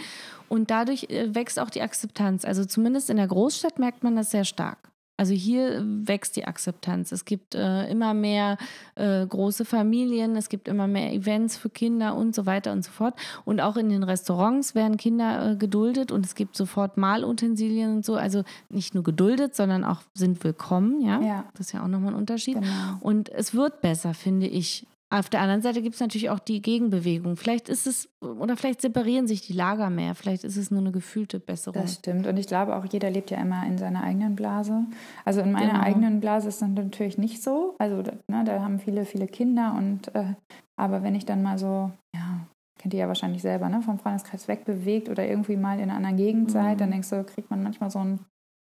[0.47, 2.45] Und dadurch äh, wächst auch die Akzeptanz.
[2.45, 4.89] Also zumindest in der Großstadt merkt man das sehr stark.
[5.17, 7.11] Also hier wächst die Akzeptanz.
[7.11, 8.57] Es gibt äh, immer mehr
[8.95, 12.91] äh, große Familien, es gibt immer mehr Events für Kinder und so weiter und so
[12.91, 13.15] fort.
[13.43, 18.05] Und auch in den Restaurants werden Kinder äh, geduldet und es gibt sofort Malutensilien und
[18.05, 18.15] so.
[18.15, 21.01] Also nicht nur geduldet, sondern auch sind willkommen.
[21.01, 21.45] Ja, Ja.
[21.55, 22.55] das ist ja auch nochmal ein Unterschied.
[22.55, 22.67] Genau.
[22.99, 24.85] Und es wird besser, finde ich.
[25.09, 27.37] Auf der anderen Seite gibt es natürlich auch die Gegenbewegung.
[27.37, 30.15] Vielleicht ist es, oder vielleicht separieren sich die Lager mehr.
[30.15, 31.81] Vielleicht ist es nur eine gefühlte Besserung.
[31.81, 32.27] Das stimmt.
[32.27, 34.83] Und ich glaube auch, jeder lebt ja immer in seiner eigenen Blase.
[35.23, 35.83] Also in meiner Genau.
[35.85, 37.75] eigenen Blase ist das natürlich nicht so.
[37.79, 39.75] Also da- ne, da haben viele, viele Kinder.
[39.77, 40.33] Und äh,
[40.75, 42.41] aber wenn ich dann mal so, ja,
[42.77, 46.17] kennt ihr ja wahrscheinlich selber, ne, vom Freundeskreis wegbewegt oder irgendwie mal in einer anderen
[46.17, 46.79] Gegend seid, Mhm.
[46.79, 48.19] dann denkst du, kriegt man manchmal so ein,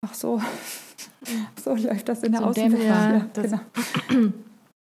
[0.04, 0.42] ach so,
[1.64, 2.84] so läuft das in der So Außenwelt.
[2.88, 3.60] Ja, genau.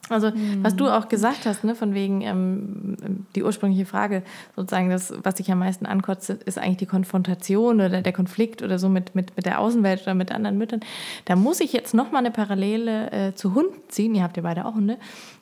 [0.10, 0.32] Also,
[0.62, 0.78] was Mhm.
[0.78, 2.98] du auch gesagt hast, ne, von wegen ähm,
[3.36, 4.24] die ursprüngliche Frage,
[4.56, 8.80] sozusagen, das, was dich am meisten ankotzt, ist eigentlich die Konfrontation oder der Konflikt oder
[8.80, 10.80] so mit, mit, mit der Außenwelt oder mit anderen Müttern.
[11.26, 14.16] Da muss ich jetzt nochmal eine Parallele äh, zu Hunden ziehen.
[14.16, 14.98] Ihr habt ja beide auch Hunde.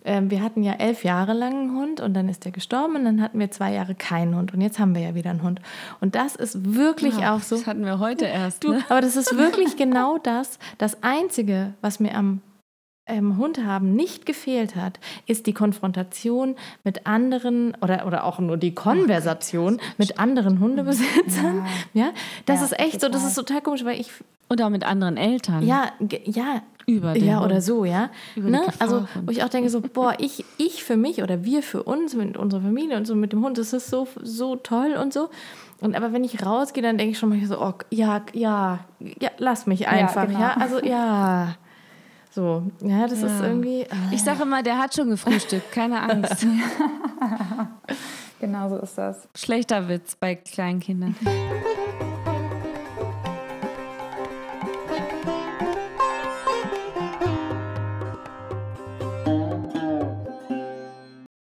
[0.05, 3.05] Ähm, wir hatten ja elf Jahre lang einen Hund und dann ist der gestorben und
[3.05, 5.59] dann hatten wir zwei Jahre keinen Hund und jetzt haben wir ja wieder einen Hund.
[5.99, 7.55] Und das ist wirklich Ja, auch so.
[7.57, 8.63] Das hatten wir heute erst.
[8.63, 8.83] Du, ne?
[8.89, 10.59] aber das ist wirklich genau das.
[10.77, 12.41] Das Einzige, was mir am
[13.07, 18.57] ähm, Hund haben nicht gefehlt hat, ist die Konfrontation mit anderen oder, oder auch nur
[18.57, 21.65] die Konversation mit anderen Hundebesitzern.
[21.93, 22.09] Ja,
[22.45, 23.27] das Ja, ist echt so, das total.
[23.29, 24.11] ist total komisch, weil ich,
[24.49, 25.65] Oder mit anderen Eltern.
[25.65, 25.91] ja,
[26.25, 27.45] ja, Über den ja, Hund.
[27.45, 28.09] oder so, ja.
[28.35, 28.61] Ne?
[28.79, 32.15] Also, wo ich auch denke, so, boah, ich, ich für mich oder wir für uns,
[32.15, 35.29] mit unserer Familie und so mit dem Hund, das ist so, so toll und so.
[35.81, 39.29] Und aber wenn ich rausgehe, dann denke ich schon mal so, oh, ja, ja, ja,
[39.37, 40.39] lass mich einfach, genau.
[40.39, 41.55] ja, also ja.
[42.37, 43.47] So, ja, das ist Ja.
[43.47, 43.81] irgendwie.
[43.81, 46.45] äh, Ich sage immer, der hat schon gefrühstückt, keine Angst.
[48.39, 49.27] genau so ist das.
[49.33, 51.15] Schlechter Witz bei Kleinkindern.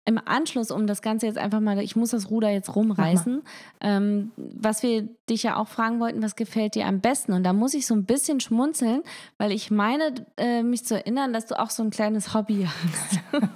[0.05, 3.43] Im Anschluss, um das Ganze jetzt einfach mal, ich muss das Ruder jetzt rumreißen,
[3.81, 7.33] ähm, was wir dich ja auch fragen wollten, was gefällt dir am besten?
[7.33, 9.03] Und da muss ich so ein bisschen schmunzeln,
[9.37, 13.19] weil ich meine, äh, mich zu erinnern, dass du auch so ein kleines Hobby hast.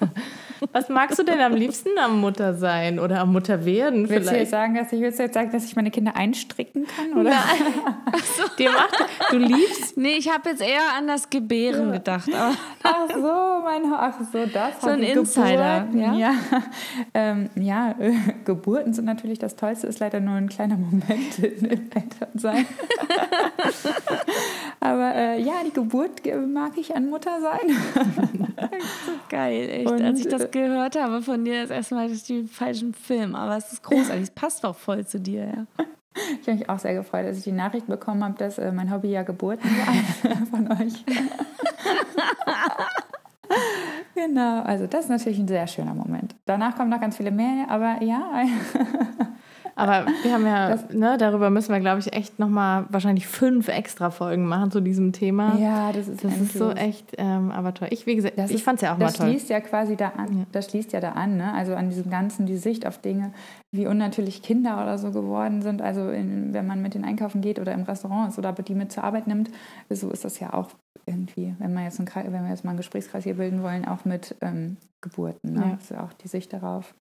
[0.72, 4.22] Was magst du denn am liebsten am Mutter sein oder am Mutter werden Willst du
[4.22, 4.40] vielleicht?
[4.40, 7.20] jetzt sagen, dass ich, willst du jetzt sagen, dass ich meine Kinder einstricken kann?
[7.20, 7.32] Oder?
[8.58, 12.30] Dir macht, du liebst Nee, ich habe jetzt eher an das Gebären gedacht.
[12.34, 14.82] Aber Ach so, mein Ach so, das.
[14.82, 15.02] So ein.
[15.02, 16.14] Insider, Geburten, ja?
[16.14, 16.34] Ja,
[17.14, 18.14] ähm, ja äh,
[18.44, 22.66] Geburten sind natürlich das Tollste, ist leider nur ein kleiner Moment in dem Elternsein.
[24.80, 27.76] Aber äh, ja, die Geburt mag ich an Mutter sein.
[29.30, 29.90] geil, echt.
[29.90, 32.48] Und, Als ich das äh, gehört habe von dir, das erste Mal hatte ich den
[32.48, 33.36] falschen Film.
[33.36, 34.24] Aber es ist großartig.
[34.24, 35.68] Es passt auch voll zu dir, ja.
[36.42, 38.90] Ich habe mich auch sehr gefreut, als ich die Nachricht bekommen habe, dass äh, mein
[38.90, 39.70] Hobby ja Geburten
[40.24, 41.04] war von euch.
[44.16, 46.34] genau, also das ist natürlich ein sehr schöner Moment.
[46.46, 48.46] Danach kommen noch ganz viele mehr, aber ja,
[49.78, 54.10] Aber wir haben ja, ne, darüber müssen wir, glaube ich, echt nochmal wahrscheinlich fünf extra
[54.10, 55.58] Folgen machen zu diesem Thema.
[55.58, 57.90] ja, das ist Das ist so echt, ähm, aber toll.
[57.92, 59.28] Ich, wie gesagt, Das ich fand es ja auch mal das toll.
[59.28, 60.48] schließt ja quasi da an.
[60.54, 61.54] Das schließt ja da an, ne?
[61.54, 63.34] Also an diesem ganzen, die Sicht auf Dinge,
[63.74, 65.82] wie unnatürlich Kinder oder so geworden sind.
[65.82, 68.94] Also in, wenn man mit den einkaufen geht oder im Restaurant ist oder die mit
[68.94, 69.50] zur Arbeit nimmt,
[69.90, 70.70] so ist das ja auch
[71.06, 74.06] irgendwie, wenn man jetzt, ein, wenn wir jetzt mal einen Gesprächskreis hier bilden wollen, auch
[74.06, 75.52] mit ähm, Geburten.
[75.54, 75.60] Ne?
[75.60, 75.76] Ja.
[75.78, 76.96] Das ja auch die Sicht darauf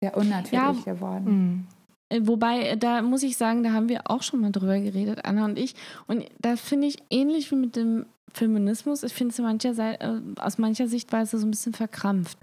[0.00, 1.24] sehr unnatürlich Ja, geworden.
[1.24, 1.66] Mhm.
[2.12, 5.24] Äh, Wobei, äh, da muss ich sagen, da haben wir auch schon mal drüber geredet,
[5.24, 5.74] Anna und ich.
[6.06, 9.02] Und das finde ich ähnlich wie mit dem Feminismus.
[9.02, 12.38] Ich finde es äh, aus mancher Sichtweise so ein bisschen verkrampft.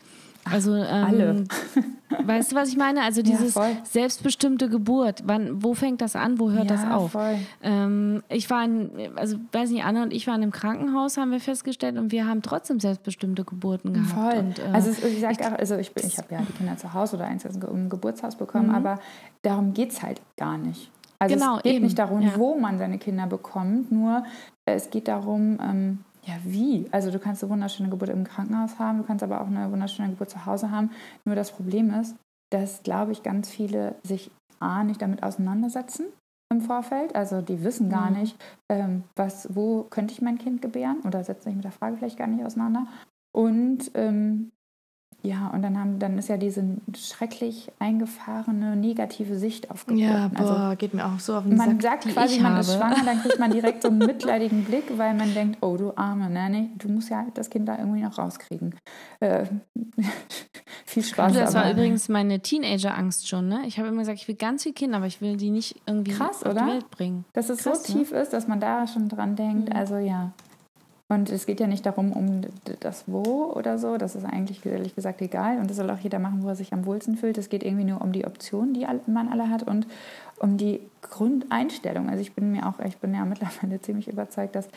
[0.46, 1.44] Also, ähm, alle.
[2.26, 3.02] weißt du, was ich meine?
[3.04, 3.70] Also Ja, dieses voll.
[3.84, 5.24] selbstbestimmte Geburt.
[5.26, 6.40] Wann, wo fängt das an?
[6.40, 7.12] Wo hört das Ja, auf?
[7.12, 7.36] voll.
[7.62, 11.40] Ähm, ich war in, also weiß nicht, Anna und ich waren im Krankenhaus, haben wir
[11.40, 14.10] festgestellt, und wir haben trotzdem selbstbestimmte Geburten gehabt.
[14.34, 14.40] Voll.
[14.40, 16.94] Und, äh, also ich sag auch, also ich, bin- ich habe ja die Kinder zu
[16.94, 19.00] Hause oder eins dem Geburtshaus bekommen, aber
[19.42, 20.90] darum geht es halt gar nicht.
[21.20, 22.30] Also Genau, es geht eben, nicht darum, ja.
[22.38, 24.24] wo man seine Kinder bekommt, nur
[24.66, 26.88] äh, es geht darum, ähm, ja wie.
[26.92, 30.10] Also du kannst eine wunderschöne Geburt im Krankenhaus haben, du kannst aber auch eine wunderschöne
[30.10, 30.92] Geburt zu Hause haben.
[31.26, 32.16] Nur das Problem ist,
[32.52, 36.08] dass, glaube ich, ganz viele sich A, nicht damit auseinandersetzen
[36.52, 37.16] im Vorfeld.
[37.16, 38.18] Also die wissen gar Mhm.
[38.20, 38.38] nicht,
[38.70, 42.18] ähm, was, wo könnte ich mein Kind gebären oder setzen sich mit der Frage vielleicht
[42.18, 42.88] gar nicht auseinander.
[43.32, 44.52] Und ähm,
[45.22, 46.64] ja, und dann haben, dann ist ja diese
[46.96, 50.08] schrecklich eingefahrene negative Sicht auf Geburten.
[50.10, 51.82] Ja, also boah, geht mir auch so auf den man Sack.
[51.82, 54.98] sagt die quasi, ich man ist schwanger, dann kriegt man direkt so einen mitleidigen Blick,
[54.98, 58.02] weil man denkt, oh du Arme, ne, nee, du musst ja das Kind da irgendwie
[58.02, 58.76] noch rauskriegen.
[59.20, 59.46] Äh,
[60.86, 61.34] viel Spaß.
[61.34, 63.48] das war aber- übrigens meine Teenager-Angst schon.
[63.50, 63.64] Ne?
[63.66, 66.12] Ich habe immer gesagt, ich will ganz viele Kinder, aber ich will die nicht irgendwie
[66.14, 66.66] Krass, auf oder?
[66.66, 67.26] die Welt bringen.
[67.34, 68.00] dass es Krass, so ne?
[68.00, 69.70] tief ist, dass man da schon dran denkt.
[69.70, 69.76] Mhm.
[69.76, 70.32] Also ja.
[71.12, 72.42] Und es geht ja nicht darum, um
[72.82, 73.98] das Wo oder so.
[73.98, 75.58] Das ist eigentlich ehrlich gesagt egal.
[75.58, 77.40] Und das soll auch jeder machen, wo er sich am wohlsten fühlt.
[77.40, 79.88] Es geht irgendwie nur um die Optionen, die man alle hat und
[80.38, 82.10] um die Grundeinstellung.
[82.10, 84.70] Also ich bin mir auch, ich bin ja mittlerweile ziemlich überzeugt, dass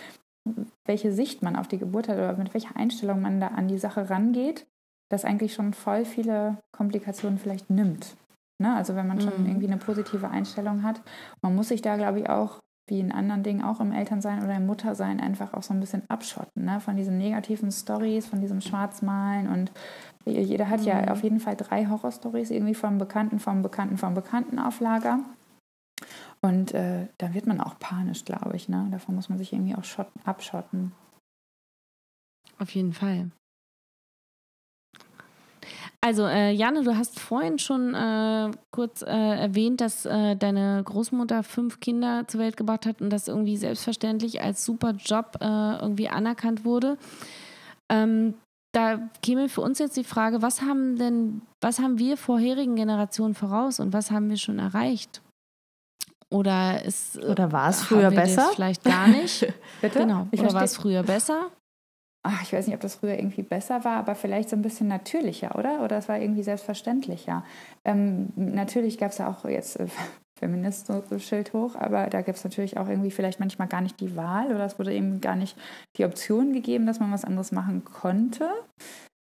[0.87, 3.78] welche Sicht man auf die Geburt hat oder mit welcher Einstellung man da an die
[3.78, 4.66] Sache rangeht,
[5.11, 8.16] das eigentlich schon voll viele Komplikationen vielleicht nimmt.
[8.59, 8.74] Ne?
[8.74, 9.47] Also wenn man schon Mhm.
[9.47, 11.03] irgendwie eine positive Einstellung hat.
[11.43, 14.57] Man muss sich da, glaube ich, auch, wie in anderen Dingen, auch im Elternsein oder
[14.57, 16.64] im Muttersein, einfach auch so ein bisschen abschotten.
[16.64, 16.80] Ne?
[16.80, 19.49] Von diesen negativen Stories, von diesem Schwarzmalen.
[19.49, 19.72] Und
[20.24, 24.59] jeder hat ja auf jeden Fall drei Horrorstories, irgendwie vom Bekannten, vom Bekannten, vom Bekannten
[24.59, 25.20] auf Lager.
[26.41, 28.68] Und äh, da wird man auch panisch, glaube ich.
[28.68, 28.89] Ne?
[28.91, 30.93] Davon muss man sich irgendwie auch schotten, abschotten.
[32.59, 33.30] Auf jeden Fall.
[36.05, 41.44] Also, äh, Janne, du hast vorhin schon äh, kurz äh, erwähnt, dass äh, deine Großmutter
[41.44, 46.09] fünf Kinder zur Welt gebracht hat und das irgendwie selbstverständlich als super Job äh, irgendwie
[46.09, 46.98] anerkannt wurde.
[47.88, 48.34] Ähm,
[48.72, 53.34] da käme für uns jetzt die Frage, was haben denn, was haben wir vorherigen Generationen
[53.34, 55.22] voraus und was haben wir schon erreicht?
[56.30, 58.50] Oder ist Oder war es haben früher besser?
[58.55, 59.42] Vielleicht gar nicht.
[59.80, 60.00] Bitte?
[60.00, 60.26] genau.
[60.32, 61.50] Ich Oder war es früher besser?
[62.24, 64.86] Ach, ich weiß nicht, ob das früher irgendwie besser war, aber vielleicht so ein bisschen
[64.88, 65.82] natürlicher, oder?
[65.82, 67.44] Oder es war irgendwie selbstverständlicher.
[67.84, 69.86] Ähm, natürlich gab es ja auch jetzt äh,
[70.38, 74.54] Feminist-Schild hoch, aber da gibt es natürlich auch irgendwie vielleicht manchmal gar nicht die Wahl
[74.54, 75.56] oder es wurde eben gar nicht
[75.96, 78.48] die Option gegeben, dass man was anderes machen konnte.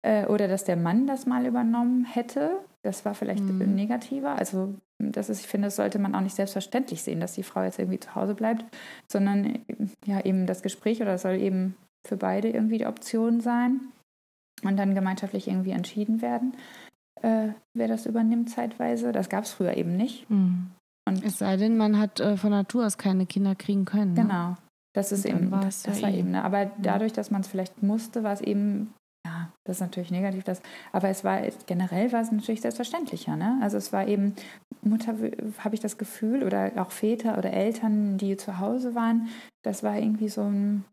[0.06, 2.52] Äh, oder dass der Mann das mal übernommen hätte.
[2.84, 3.76] Das war vielleicht Mhm.
[3.76, 4.36] negativer.
[4.38, 7.64] Also das ist, ich finde, das sollte man auch nicht selbstverständlich sehen, dass die Frau
[7.64, 8.66] jetzt irgendwie zu Hause bleibt,
[9.12, 9.62] sondern äh,
[10.06, 11.76] ja eben das Gespräch oder es soll eben
[12.06, 13.82] für beide irgendwie die Option sein
[14.64, 16.54] und dann gemeinschaftlich irgendwie entschieden werden,
[17.22, 19.12] äh, wer das übernimmt zeitweise.
[19.12, 20.30] Das gab es früher eben nicht.
[20.30, 20.72] Mhm.
[21.08, 24.14] Und Es sei denn, man hat äh, von Natur aus keine Kinder kriegen können.
[24.14, 24.22] Ne?
[24.24, 24.56] genau,
[24.94, 26.32] das ist eben, das, das war eben.
[26.32, 26.44] Ne?
[26.44, 28.94] Aber dadurch, dass man es vielleicht musste, war es eben
[29.26, 33.36] ja, das ist natürlich negativ, das, aber es war generell war es natürlich selbstverständlicher.
[33.36, 33.58] Ne?
[33.62, 34.36] Also es war eben,
[34.84, 35.16] Mutter,
[35.58, 39.30] habe ich das Gefühl, oder auch Väter oder Eltern, die zu Hause waren,
[39.64, 40.86] das war irgendwie so ein,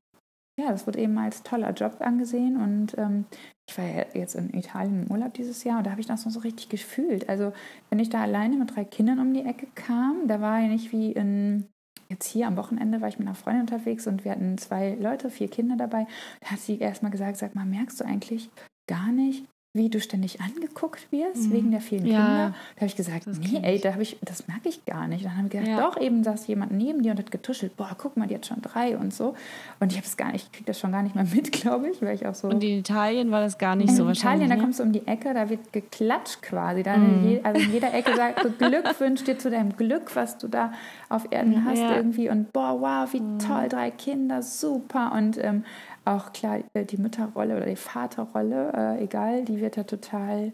[0.59, 2.57] ja, das wurde eben als toller Job angesehen.
[2.57, 3.25] Und ähm,
[3.69, 6.25] ich war ja jetzt in Italien im Urlaub dieses Jahr und da habe ich das
[6.25, 7.29] noch so richtig gefühlt.
[7.29, 7.53] Also
[7.91, 10.93] wenn ich da alleine mit drei Kindern um die Ecke kam, da war ja nicht
[10.93, 11.69] wie in
[12.09, 15.31] jetzt hier am Wochenende war ich mit einer Freundin unterwegs und wir hatten zwei Leute,
[15.31, 16.07] vier Kinder dabei.
[16.41, 18.51] Da hat sie erstmal gesagt, sag mal, merkst du eigentlich
[18.87, 21.53] gar nicht, wie du ständig angeguckt wirst Mhm.
[21.53, 22.19] wegen der vielen Ja.
[22.19, 22.55] Kinder.
[22.75, 23.81] Da habe ich gesagt, Das nee, ey, ich.
[23.81, 25.25] da habe ich, das merke ich gar nicht.
[25.25, 25.81] Dann haben wir gedacht, Ja.
[25.81, 28.61] doch, eben saß jemand neben dir und hat getuschelt, boah, guck mal, die hat schon
[28.61, 29.35] drei und so.
[29.81, 31.89] Und ich habe es gar nicht, ich kriege das schon gar nicht mehr mit, glaube
[31.89, 32.49] ich, weil ich auch so.
[32.49, 34.09] Und in Italien war das gar nicht in so Italien,
[34.43, 34.49] wahrscheinlich.
[34.51, 34.61] da ne?
[34.61, 36.83] kommst du um die Ecke, da wird geklatscht quasi.
[36.83, 37.25] Da Mhm.
[37.25, 40.49] in je, also in jeder Ecke sagt so, Glückwunsch dir zu deinem Glück, was du
[40.49, 40.73] da
[41.09, 41.97] auf Erden hast Ja.
[41.97, 42.29] irgendwie.
[42.29, 45.13] Und boah, wow, wie toll, drei Kinder, super.
[45.17, 45.65] Und ähm,
[46.05, 50.53] auch klar, äh, die Mütterrolle oder die Vaterrolle, äh, egal, die wird da total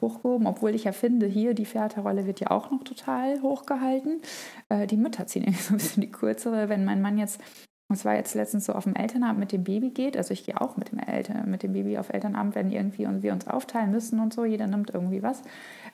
[0.00, 4.20] hochgehoben, obwohl ich ja finde, hier die Vaterrolle wird ja auch noch total hochgehalten.
[4.68, 6.68] Äh, die Mütter ziehen irgendwie so ein bisschen die kürzere.
[6.68, 7.40] Wenn mein Mann jetzt
[7.90, 10.16] es war jetzt letztens so auf dem Elternabend mit dem Baby geht.
[10.16, 13.22] Also ich gehe auch mit dem, Eltern, mit dem Baby auf Elternabend, wenn irgendwie und
[13.22, 14.44] wir uns aufteilen müssen und so.
[14.44, 15.40] Jeder nimmt irgendwie was.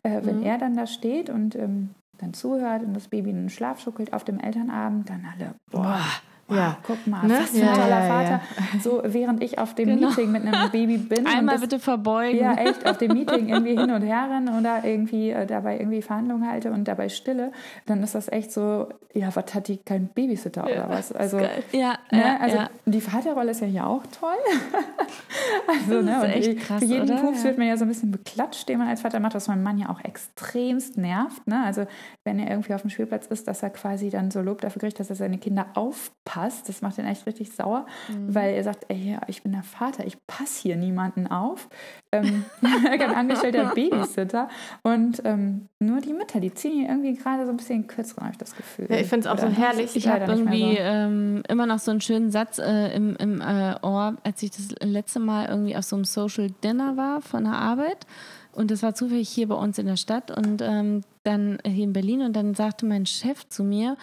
[0.03, 3.49] Äh, wenn er dann da steht und ähm, dann zuhört und das Baby in den
[3.49, 6.01] Schlaf schuckelt auf dem Elternabend, dann alle, boah,
[6.49, 6.77] wow, ja.
[6.87, 7.39] guck mal, Ne?
[7.41, 8.09] was für ein Ja, toller ja, ja.
[8.09, 8.41] Vater.
[8.83, 10.09] So während ich auf dem Genau.
[10.09, 11.27] Meeting mit einem Baby bin.
[11.27, 12.39] Einmal das, bitte verbeugen.
[12.41, 16.03] ja, echt, auf dem Meeting irgendwie hin und her rennen oder irgendwie äh, dabei irgendwie
[16.03, 17.53] Verhandlungen halte und dabei stille,
[17.87, 21.13] dann ist das echt so, ja, was hat die, kein Babysitter oder was?
[21.13, 21.39] Also,
[21.73, 22.21] ja, Ne?
[22.21, 22.71] ja, also ja.
[22.87, 24.31] die Vaterrolle ist ja hier auch toll.
[25.67, 27.17] also, Das ne, echt krass, für jeden oder?
[27.21, 27.45] Pups Ja.
[27.45, 29.79] wird man ja so ein bisschen beklatscht, den man als Vater macht, was mein Mann
[29.79, 31.47] ja auch extremst nervt.
[31.47, 31.63] Ne?
[31.65, 31.87] Also
[32.25, 35.01] wenn er irgendwie auf dem Spielplatz ist, dass er quasi dann so Lob dafür kriegt,
[35.01, 36.34] dass er seine Kinder aufpasst.
[36.69, 38.35] Das macht ihn echt richtig sauer, Mhm.
[38.35, 41.69] weil er sagt, ey, ich bin der Vater, ich passe hier niemanden auf.
[42.13, 44.49] Ähm, ein angestellter Babysitter.
[44.83, 48.33] Und ähm, nur die Mütter, die ziehen hier irgendwie gerade so ein bisschen kürzer, habe
[48.33, 48.87] ich das Gefühl.
[48.91, 49.85] Ja, ich find's auch so Oder herrlich.
[49.87, 50.81] ist es Ich habe irgendwie so.
[50.83, 54.69] ähm, immer noch so einen schönen Satz äh, im, im äh, Ohr, als ich das
[54.83, 58.07] letzte Mal irgendwie auf so einem Social Dinner war von der Arbeit.
[58.53, 61.93] Und das war zufällig hier bei uns in der Stadt und ähm, dann hier in
[61.93, 62.23] Berlin.
[62.23, 63.97] Und dann sagte mein Chef zu mir,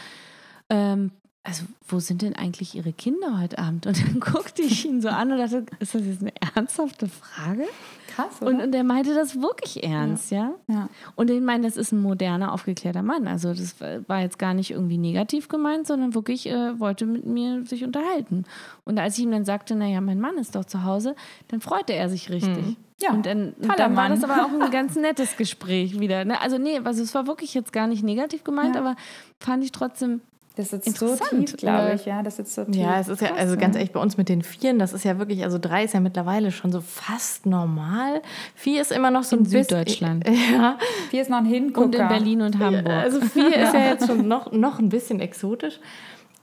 [0.70, 1.12] ähm,
[1.44, 3.88] also wo sind denn eigentlich Ihre Kinder heute Abend?
[3.88, 7.66] Und dann guckte ich ihn so an und dachte, ist das jetzt eine ernsthafte Frage?
[8.08, 8.52] Krass, oder?
[8.52, 10.54] Und, und er meinte das wirklich ernst, ja.
[10.68, 10.88] ja.
[11.16, 13.28] Und ich meine, das ist ein moderner, aufgeklärter Mann.
[13.28, 13.76] Also das
[14.08, 18.44] war jetzt gar nicht irgendwie negativ gemeint, sondern wirklich äh, wollte mit mir sich unterhalten.
[18.86, 21.16] Und als ich ihm dann sagte, naja, mein Mann ist doch zu Hause,
[21.48, 22.78] dann freute er sich richtig.
[23.02, 26.24] Ja, und dann, dann war das aber auch ein ganz nettes Gespräch wieder.
[26.24, 26.40] Ne?
[26.40, 28.82] Also nee, also es war wirklich jetzt gar nicht negativ gemeint, Ja.
[28.82, 28.96] aber
[29.40, 30.22] fand ich trotzdem
[30.58, 31.94] Das sitzt so Interessant, tief, glaube ja.
[31.94, 32.22] ich, ja.
[32.24, 32.76] Das sitzt so tief.
[32.76, 35.18] Ja, es ist ja, also ganz ehrlich, bei uns mit den Vieren, das ist ja
[35.18, 38.22] wirklich, also drei ist ja mittlerweile schon so fast normal.
[38.56, 39.64] Vier ist immer noch so In ein bisschen.
[39.64, 40.26] Süddeutschland.
[40.52, 40.78] Ja,
[41.10, 41.86] Hier ist noch ein Hingucker.
[41.86, 42.90] und in Berlin und Hamburg.
[42.90, 45.80] also vier ist ja jetzt schon noch, noch ein bisschen exotisch.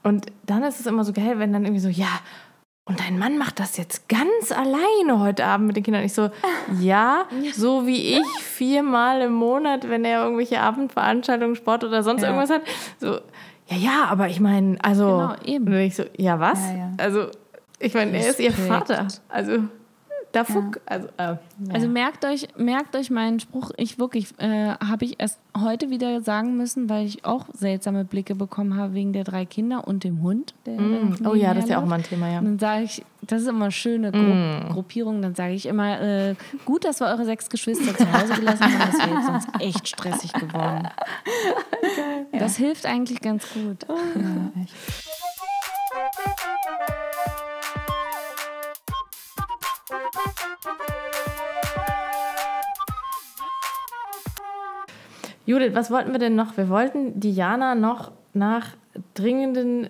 [0.01, 2.07] Und dann ist es immer so geil, wenn dann irgendwie so, ja,
[2.85, 6.03] und dein Mann macht das jetzt ganz alleine heute Abend mit den Kindern.
[6.03, 6.31] Ich so,
[6.81, 12.29] ja, so wie ich viermal im Monat, wenn er irgendwelche Abendveranstaltungen, Sport oder sonst Ja.
[12.29, 12.63] irgendwas hat.
[12.99, 13.19] So,
[13.69, 15.05] ja, ja, aber ich meine, also.
[15.05, 15.67] Genau, eben.
[15.67, 16.59] Und ich so, ja, was?
[16.59, 16.91] Ja, ja.
[16.97, 17.27] Also,
[17.79, 18.51] ich meine, er ist ihr.
[18.51, 19.07] Vater.
[19.29, 19.63] Also,
[20.31, 21.35] da fuck, also, äh,
[21.73, 23.71] Also merkt euch, merkt euch meinen Spruch.
[23.77, 28.35] Ich wirklich, äh, habe ich erst heute wieder sagen müssen, weil ich auch seltsame Blicke
[28.35, 30.53] bekommen habe wegen der drei Kinder und dem Hund.
[30.65, 32.39] Mm, oh ja, das ist ja auch mal ein Thema, ja.
[32.39, 35.99] Und dann sage ich, das ist immer eine schöne Gru Gruppierung, dann sage ich immer,
[36.01, 39.49] äh, gut, dass wir eure sechs Geschwister zu Hause gelassen haben, das wäre jetzt sonst
[39.59, 40.87] echt stressig geworden.
[42.31, 43.85] Das hilft eigentlich ganz gut.
[43.87, 45.18] Ja, echt.
[55.45, 56.57] Judith, was wollten wir denn noch?
[56.57, 58.75] Wir wollten Diana noch nach
[59.15, 59.89] dringenden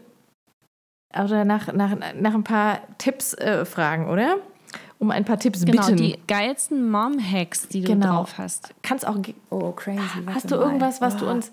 [1.13, 4.37] oder nach, nach, nach ein paar Tipps äh, fragen, oder?
[4.99, 5.97] Um ein paar Tipps Genau, bitten.
[5.97, 8.17] die geilsten Mom-Hacks, die du Genau.
[8.17, 8.73] drauf hast.
[8.83, 9.17] Kannst auch,
[9.49, 9.99] Oh, crazy.
[10.27, 10.63] hast du mal.
[10.65, 11.31] irgendwas, was du Oh.
[11.31, 11.51] uns.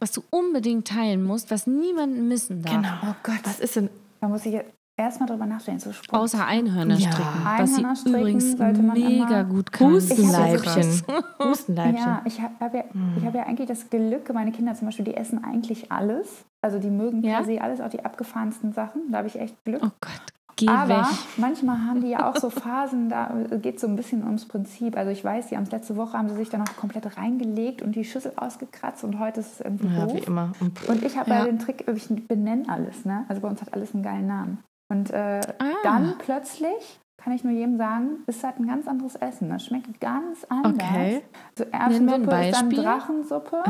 [0.00, 2.74] Was du unbedingt teilen musst, was niemand missen darf.
[2.74, 2.92] Genau.
[3.04, 3.38] Oh Gott.
[3.44, 3.88] Was ist denn?
[4.20, 5.80] Da muss ich jetzt erstmal drüber nachdenken.
[5.80, 6.22] So Sport.
[6.22, 7.10] Außer Einhörner Ja.
[7.10, 7.28] stricken.
[7.44, 9.92] Was sie Einhörner stricken übrigens sollte man mega gut kann.
[9.92, 11.02] Hustenleibchen.
[11.08, 12.18] Ja, Hustenleibchen.
[12.24, 12.84] ich habe ja,
[13.18, 16.44] ich hab ja eigentlich das Glück, meine Kinder zum Beispiel, die essen eigentlich alles.
[16.62, 17.36] Also die mögen Ja?
[17.38, 19.10] per se alles, auch die abgefahrensten Sachen.
[19.10, 19.82] Da habe ich echt Glück.
[19.84, 20.22] Oh Gott,
[20.56, 21.06] geh Aber weg.
[21.36, 23.30] manchmal haben die ja auch so Phasen, da
[23.60, 24.96] geht es so ein bisschen ums Prinzip.
[24.96, 27.82] Also ich weiß, die haben es letzte Woche, haben sie sich dann noch komplett reingelegt
[27.82, 30.14] und die Schüssel ausgekratzt und heute ist es irgendwie Ja, doof.
[30.14, 30.52] wie immer.
[30.88, 31.38] Und ich habe Ja.
[31.40, 33.04] ja den Trick, ich benenne alles.
[33.04, 33.24] Ne?
[33.28, 34.58] Also bei uns hat alles einen geilen Namen.
[34.88, 35.64] Und äh, Ah.
[35.82, 39.48] dann plötzlich kann ich nur jedem sagen, ist halt ein ganz anderes Essen.
[39.48, 40.74] Das schmeckt ganz anders.
[40.74, 41.22] Okay.
[41.58, 42.70] Also Erbsensuppe ist dann.
[42.70, 43.62] Drachensuppe,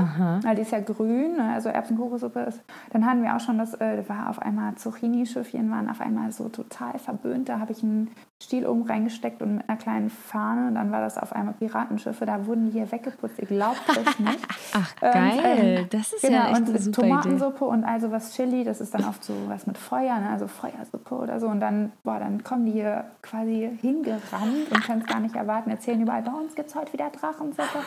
[0.43, 1.53] weil die ist ja grün, ne?
[1.55, 2.65] also Erbsenkokossuppe ist.
[2.91, 6.49] Dann hatten wir auch schon, das äh, war auf einmal Zucchini-Schiffchen waren auf einmal so
[6.49, 7.49] total verböhnt.
[7.49, 8.11] Da habe ich einen
[8.43, 12.26] Stiel oben reingesteckt und mit einer kleinen Fahne und dann war das auf einmal Piratenschiffe.
[12.26, 13.39] Da wurden die hier weggeputzt.
[13.39, 14.39] Ihr glaubt es nicht.
[14.74, 15.78] Ach, Ähm, geil.
[15.80, 17.09] ähm, das ist genau, ja echt und eine super Idee.
[17.11, 20.28] Tomatensuppe und also was Chili, das ist dann oft so was mit Feuer, ne?
[20.30, 21.47] also Feuersuppe oder so.
[21.47, 25.70] Und dann, boah, dann kommen die hier quasi hingerannt und können es gar nicht erwarten,
[25.70, 27.78] erzählen überall, bei uns gibt es heute wieder Drachensuppe.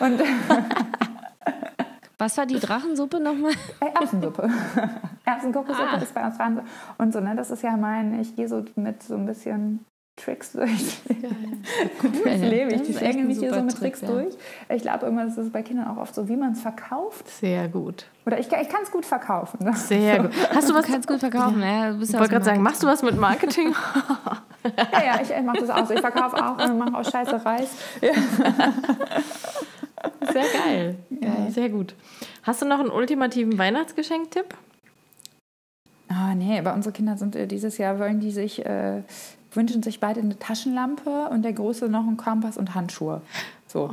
[0.00, 0.22] Und
[2.18, 3.52] Was war die Drachensuppe nochmal?
[3.80, 4.48] äh, Erbsensuppe.
[5.26, 5.96] Erbsenkokossuppe Ah.
[5.98, 6.60] ist bei uns dran.
[6.96, 9.84] Und so, ne, das ist ja mein, ich gehe so mit so ein bisschen
[10.16, 10.70] Tricks durch.
[12.24, 12.80] das lebe ich.
[12.80, 14.08] Echt schlänge mich hier so mit Trick, Tricks ja.
[14.08, 14.34] durch.
[14.70, 17.28] Ich glaube immer, das ist bei Kindern auch oft so, wie man es verkauft.
[17.28, 18.06] Sehr gut.
[18.24, 19.62] Oder ich, ich kann es gut verkaufen.
[19.62, 19.74] Ne?
[19.74, 20.32] Sehr gut.
[20.54, 20.86] Hast du was?
[20.86, 21.60] Du kannst gut verkaufen.
[21.60, 23.74] Ja, du bist Ich ja wollte gerade sagen, machst du was mit Marketing?
[24.92, 25.94] Ja, ja, ich, ich mache das auch so.
[25.94, 27.70] Ich verkaufe auch und mache auch scheiße Reis.
[30.32, 30.96] Sehr geil.
[31.08, 31.94] Ja, sehr gut.
[32.42, 34.56] Hast du noch einen ultimativen Weihnachtsgeschenktipp?
[36.08, 39.02] Ah, nee, aber unsere Kinder sind äh, dieses Jahr, wollen die sich, äh,
[39.56, 43.22] wünschen sich beide eine Taschenlampe und der Große noch einen Kompass und Handschuhe.
[43.66, 43.90] So.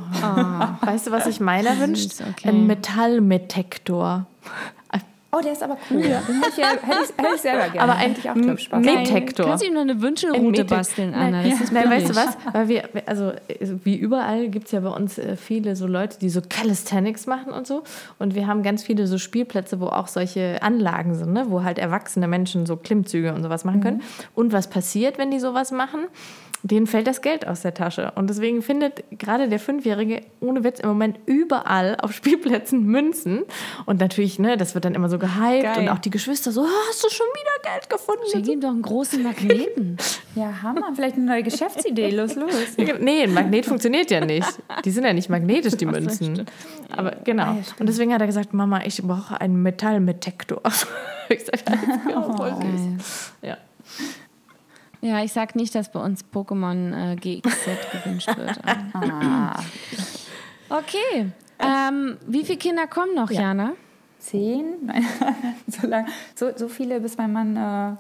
[0.82, 2.22] Weißt du, was sich meiner wünscht?
[2.22, 2.50] okay.
[2.50, 4.28] Ein Metallmetektor.
[5.36, 6.04] Oh, der ist aber cool.
[6.04, 7.82] Hätte ich, ja- hätte ich, hätte ich selber gerne.
[7.82, 8.86] Aber ein Hätte ich auch drauf Spaß.
[8.86, 9.46] Met- Detektor.
[9.48, 11.42] Kannst du ihm noch eine Ein Wünschelroute basteln, Anna?
[11.42, 12.38] Nein, Das ist Nein weißt du was?
[12.52, 16.20] Weil wir, also äh, wie überall gibt es ja bei uns äh, viele so Leute,
[16.20, 17.84] die so Calisthenics machen und so.
[18.20, 21.46] Und wir haben ganz viele so Spielplätze, wo auch solche Anlagen sind, ne?
[21.50, 24.02] wo halt erwachsene Menschen so Klimmzüge und sowas machen können.
[24.36, 26.02] Und was passiert, wenn die sowas machen?
[26.64, 28.12] Denen fällt das Geld aus der Tasche.
[28.16, 33.44] Und deswegen findet gerade der Fünfjährige ohne Witz im Moment überall auf Spielplätzen Münzen.
[33.86, 35.64] Und natürlich, ne, das wird dann immer so gehypt.
[35.64, 35.80] Geil.
[35.80, 38.22] Und auch die Geschwister so, "Ah, hast du schon wieder Geld gefunden?
[38.32, 39.98] Schenk ihm doch einen großen Magneten.
[40.36, 40.82] Ja, Hammer.
[40.96, 42.10] Vielleicht eine neue Geschäftsidee.
[42.10, 42.50] Los, los.
[42.76, 44.48] Nee, ein Magnet funktioniert ja nicht.
[44.84, 46.48] Die sind ja nicht magnetisch, die Münzen.
[46.90, 47.58] Aber genau.
[47.78, 50.60] Und deswegen hat er gesagt, Mama, ich brauche einen Metallmetektor.
[51.30, 52.56] ich sag, alles klar, voll
[52.98, 53.34] süß.
[53.44, 53.58] Ja.
[55.04, 58.58] Ja, ich sag nicht, dass bei uns Pokémon äh, GXZ gewünscht wird.
[58.94, 59.60] Ah,
[60.70, 61.30] Okay.
[61.60, 63.74] Ähm, wie viele Kinder kommen noch, Jana?
[64.20, 64.86] zehn?
[64.86, 65.06] Nein.
[65.68, 67.98] so, lang, so, so viele, bis mein Mann äh,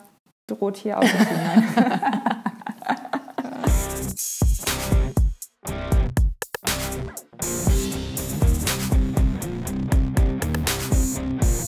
[0.47, 1.27] droht hier auszuziehen.
[1.43, 1.63] Nein.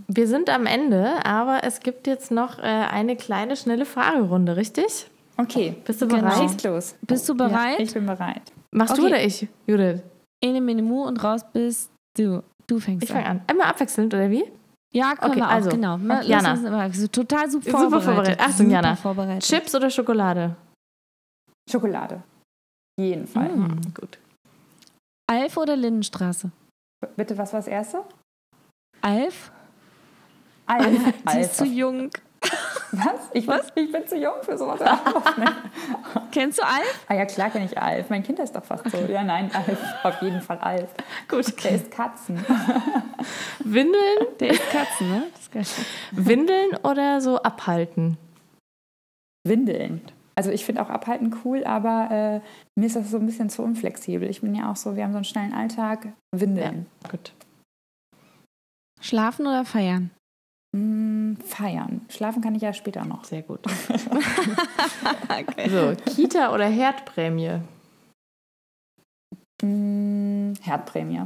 [0.08, 5.12] Wir sind am Ende, aber es gibt jetzt noch äh, eine kleine, schnelle Fragerunde, richtig?
[5.38, 5.76] Okay.
[5.86, 6.22] Bist du Genau.
[6.22, 6.50] bereit?
[6.52, 6.96] Schieß los.
[7.02, 7.80] Bist du bereit?
[7.80, 8.52] Ich bin bereit.
[8.72, 9.12] Machst du Okay.
[9.12, 10.02] oder ich, Judith?
[10.44, 12.42] Ene, mene, mu und raus bist du.
[12.68, 13.16] Du fängst Ich an.
[13.18, 13.42] fange an.
[13.48, 14.44] Einmal abwechselnd, oder wie?
[14.94, 15.98] Ja, können Okay, wir auch, also, genau.
[15.98, 16.80] Mal- Jana.
[16.82, 18.06] also total super Super vorbereitet.
[18.06, 18.40] vorbereitet.
[18.40, 18.96] Achtung, super Jana.
[18.96, 19.44] Vorbereitet.
[19.44, 20.56] Chips oder Schokolade?
[21.70, 22.24] Schokolade.
[23.00, 23.50] Jeden Fall.
[23.50, 24.18] Hm, gut.
[25.30, 26.50] Alf oder Lindenstraße?
[27.18, 28.04] Bitte, was war das erste?
[29.02, 29.52] Alf?
[30.66, 30.86] Alf.
[31.34, 31.74] Sie ist zu Alf.
[31.74, 32.10] jung.
[32.98, 33.30] Was?
[33.34, 33.72] Ich, was?
[33.76, 34.80] ich bin zu jung für sowas.
[34.80, 35.48] Ne?
[36.32, 37.06] Kennst du Alf?
[37.08, 38.10] ah ja, klar kenne ich Alf.
[38.10, 38.98] Mein Kind ist doch fast so.
[38.98, 39.78] Ja, nein, Alf.
[40.04, 40.90] Auf jeden Fall Alf.
[41.28, 41.64] Gut.
[41.64, 42.46] Der ist Katzen.
[43.64, 45.24] Windeln, Der ist Katzen, ne?
[45.32, 45.86] Das ist geil.
[46.12, 48.18] Windeln oder so abhalten?
[49.46, 50.02] Windeln.
[50.36, 53.64] Also ich finde auch Abhalten cool, aber äh, mir ist das so ein bisschen zu
[53.64, 54.30] unflexibel.
[54.30, 56.10] Ich bin ja auch so, wir haben so einen schnellen Alltag.
[56.36, 56.88] Windeln.
[57.10, 57.34] Gut.
[59.00, 60.12] Schlafen oder feiern?
[60.76, 62.02] Mm, feiern.
[62.10, 63.24] Schlafen kann ich ja später noch.
[63.24, 63.62] Sehr gut.
[65.70, 67.62] So, Kita oder Herdprämie?
[69.64, 71.22] Mm, Herdprämie.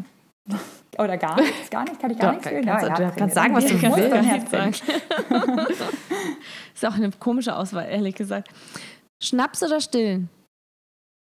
[0.99, 2.65] Oder gar nichts, gar nicht, kann ich gar nichts wählen?
[2.65, 4.83] kannst du- kannst sagen, was du willst.
[6.75, 8.49] Ist auch eine komische Auswahl, ehrlich gesagt.
[9.21, 10.29] Schnaps oder stillen?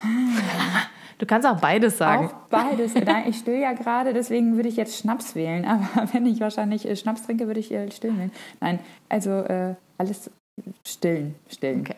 [1.20, 2.28] Du kannst auch beides sagen.
[2.28, 2.94] Auch beides.
[3.04, 5.66] Nein, ich still ja gerade, deswegen würde ich jetzt Schnaps wählen.
[5.66, 8.32] Aber wenn ich wahrscheinlich äh, Schnaps trinke, würde ich äh, still wählen.
[8.58, 8.78] Nein,
[9.10, 10.30] also äh, alles
[10.88, 11.82] stillen, stillen.
[11.82, 11.96] Okay.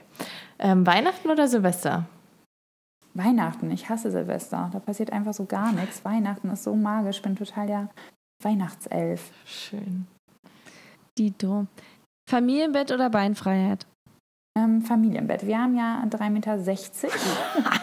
[0.59, 2.05] Ähm, Weihnachten oder Silvester?
[3.14, 4.70] Weihnachten, ich hasse Silvester.
[4.73, 6.05] Da passiert einfach so gar nichts.
[6.05, 7.18] Weihnachten ist so magisch.
[7.18, 7.89] Ich bin total der
[8.43, 9.31] Weihnachtself.
[9.45, 10.09] Schön.
[11.16, 11.66] Dito.
[12.29, 13.87] Familienbett oder Beinfreiheit?
[14.59, 15.47] Ähm, Familienbett.
[15.47, 16.59] Wir haben ja 3,60 Meter.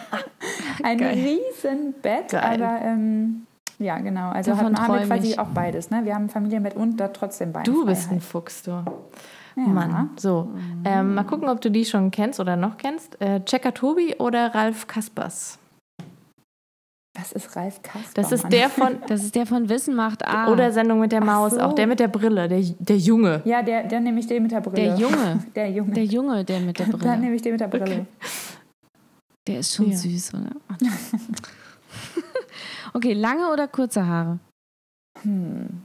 [0.84, 1.14] Ein Geil.
[1.14, 2.62] Riesenbett, Geil.
[2.62, 3.46] aber ähm,
[3.78, 4.30] ja, genau.
[4.30, 5.38] Also Davon haben, haben wir quasi ich.
[5.38, 5.90] auch beides.
[5.90, 6.04] Ne?
[6.04, 7.80] Wir haben ein Familienbett und da trotzdem Beinfreiheit.
[7.80, 8.70] Du bist ein Fuchs, du.
[8.72, 8.84] ja.
[9.56, 10.10] Mann.
[10.18, 10.48] So,
[10.84, 13.20] ähm, mal gucken, ob du die schon kennst oder noch kennst.
[13.20, 15.58] Äh, Checker Tobi oder Ralf Kaspers?
[17.18, 18.08] Was ist Ralf Kasper?
[18.14, 20.50] Das ist der von, Das ist der von Wissen macht A.
[20.52, 21.60] oder Sendung mit der Maus, so.
[21.60, 23.42] auch der mit der Brille, der, der Junge.
[23.44, 24.90] Ja, der, der nehme ich den mit der Brille.
[24.90, 25.44] der Junge.
[25.54, 25.92] Der Junge.
[25.92, 27.18] Der Junge, der mit der Dann Brille.
[27.18, 28.06] nehme ich den mit der Brille.
[29.50, 29.96] Der ist schon Ja.
[29.96, 30.52] süß, oder?
[32.94, 34.38] okay, lange oder kurze Haare?
[35.22, 35.82] Hm.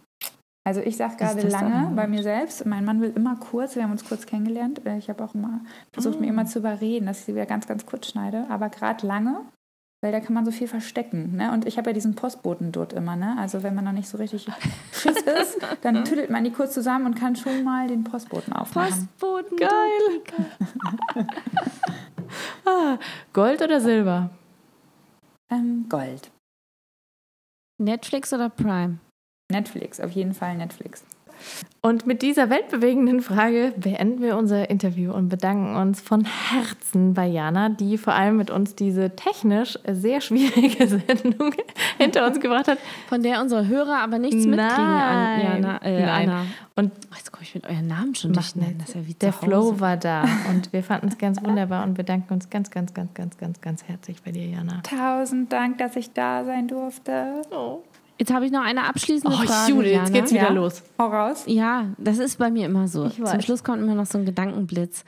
[0.67, 2.65] Also ich sage gerade lange bei mir selbst.
[2.65, 3.75] Mein Mann will immer kurz.
[3.75, 4.83] Wir haben uns kurz kennengelernt.
[4.85, 5.61] Äh, Ich habe auch immer
[5.93, 6.21] versucht, Ah.
[6.21, 8.45] mir immer zu überreden, dass ich sie wieder ganz, ganz kurz schneide.
[8.49, 9.41] Aber gerade lange,
[10.03, 11.35] weil da kann man so viel verstecken.
[11.35, 11.51] Ne?
[11.51, 13.15] Und ich habe ja diesen Postboten dort immer.
[13.15, 13.35] Ne?
[13.37, 14.47] Also wenn man noch nicht so richtig
[14.91, 19.07] Schiss ist, dann tüdelt man die kurz zusammen und kann schon mal den Postboten aufmachen.
[19.19, 19.57] Postboten.
[19.57, 21.25] Geil.
[23.33, 24.29] Gold oder Silber?
[25.49, 26.31] Ähm, Gold.
[27.77, 28.99] Netflix oder Prime?
[29.51, 31.03] Netflix, auf jeden Fall Netflix.
[31.81, 37.27] Und mit dieser weltbewegenden Frage beenden wir unser Interview und bedanken uns von Herzen bei
[37.27, 41.53] Jana, die vor allem mit uns diese technisch sehr schwierige Sendung
[41.99, 42.79] hinter uns gebracht hat.
[43.07, 45.43] Von der unsere Hörer aber nichts mitkriegen, An, Nein.
[45.43, 46.29] Jana, äh, Nein.
[46.29, 46.45] Anna.
[46.75, 48.73] Und Oh, jetzt komme ich mit euren Namen schon durcheinander.
[48.77, 48.85] nichts.
[48.85, 49.33] Das ist ja wie der.
[49.33, 53.13] Flow war da und wir fanden es ganz wunderbar und bedanken uns ganz, ganz, ganz,
[53.13, 54.81] ganz, ganz, ganz herzlich bei dir, Jana.
[54.81, 57.43] Tausend Dank, dass ich da sein durfte.
[58.17, 59.71] Jetzt habe ich noch eine abschließende Oh, Frage.
[59.71, 60.53] Jude, jetzt geht's wieder Ja.
[60.53, 60.83] los.
[60.97, 61.43] Hau raus.
[61.47, 63.09] Ja, das ist bei mir immer so.
[63.09, 65.03] Zum Schluss kommt immer noch so ein Gedankenblitz.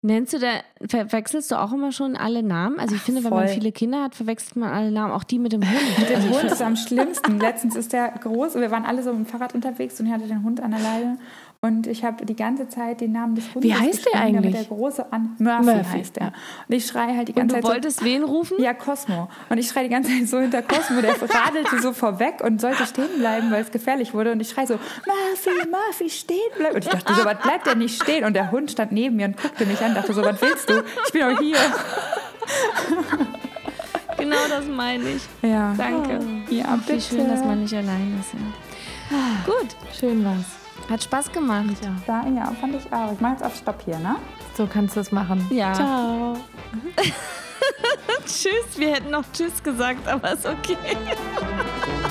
[0.00, 0.48] Nennst du da,
[0.86, 2.78] verwechselst du auch immer schon alle Namen?
[2.78, 3.54] Also ich finde, wenn man voll.
[3.54, 6.08] viele Kinder hat, verwechselt man alle Namen, auch die mit dem Hund.
[6.08, 7.40] Der Hund ist am schlimmsten.
[7.40, 8.54] Letztens ist der groß.
[8.54, 10.78] Wir waren alle so mit dem Fahrrad unterwegs und ich hatte den Hund an der
[10.80, 11.18] Leine.
[11.60, 14.52] Und ich habe die ganze Zeit den Namen des Hundes Wie heißt der eigentlich?
[14.54, 16.26] Der große an Murphy, Murphy, heißt er.
[16.26, 16.32] ja.
[16.68, 18.58] Und ich schreie halt die Und ganze du Zeit wolltest wen rufen?
[18.58, 19.28] so, ja, Cosmo.
[19.48, 21.00] Und ich schreie die ganze Zeit so hinter Cosmo.
[21.00, 24.30] Der radelte so vorweg und sollte stehen bleiben, weil es gefährlich wurde.
[24.30, 26.76] Und ich schreie so, Murphy, Murphy, stehen bleiben.
[26.76, 28.24] Und ich dachte so, was bleibt der nicht stehen?
[28.24, 30.84] Und der Hund stand neben mir und guckte mich an, dachte so, was willst du?
[31.06, 31.56] Ich bin doch hier.
[34.16, 35.22] Genau das meine ich.
[35.42, 35.72] Ja.
[35.78, 36.18] Danke.
[36.50, 38.34] Ja, Wie schön, dass man nicht allein ist.
[38.34, 39.18] Ja.
[39.46, 40.44] Gut, Schön war's.
[40.90, 41.76] Hat Spaß gemacht.
[41.82, 41.96] Ja.
[42.06, 43.12] Da, ja, fand ich auch.
[43.12, 44.16] Ich mache jetzt auf Stopp hier, ne?
[44.56, 45.46] So kannst du es machen.
[45.50, 45.72] Ja.
[45.72, 46.36] Ciao.
[48.26, 50.76] Tschüss, wir hätten noch Tschüss gesagt, aber ist okay.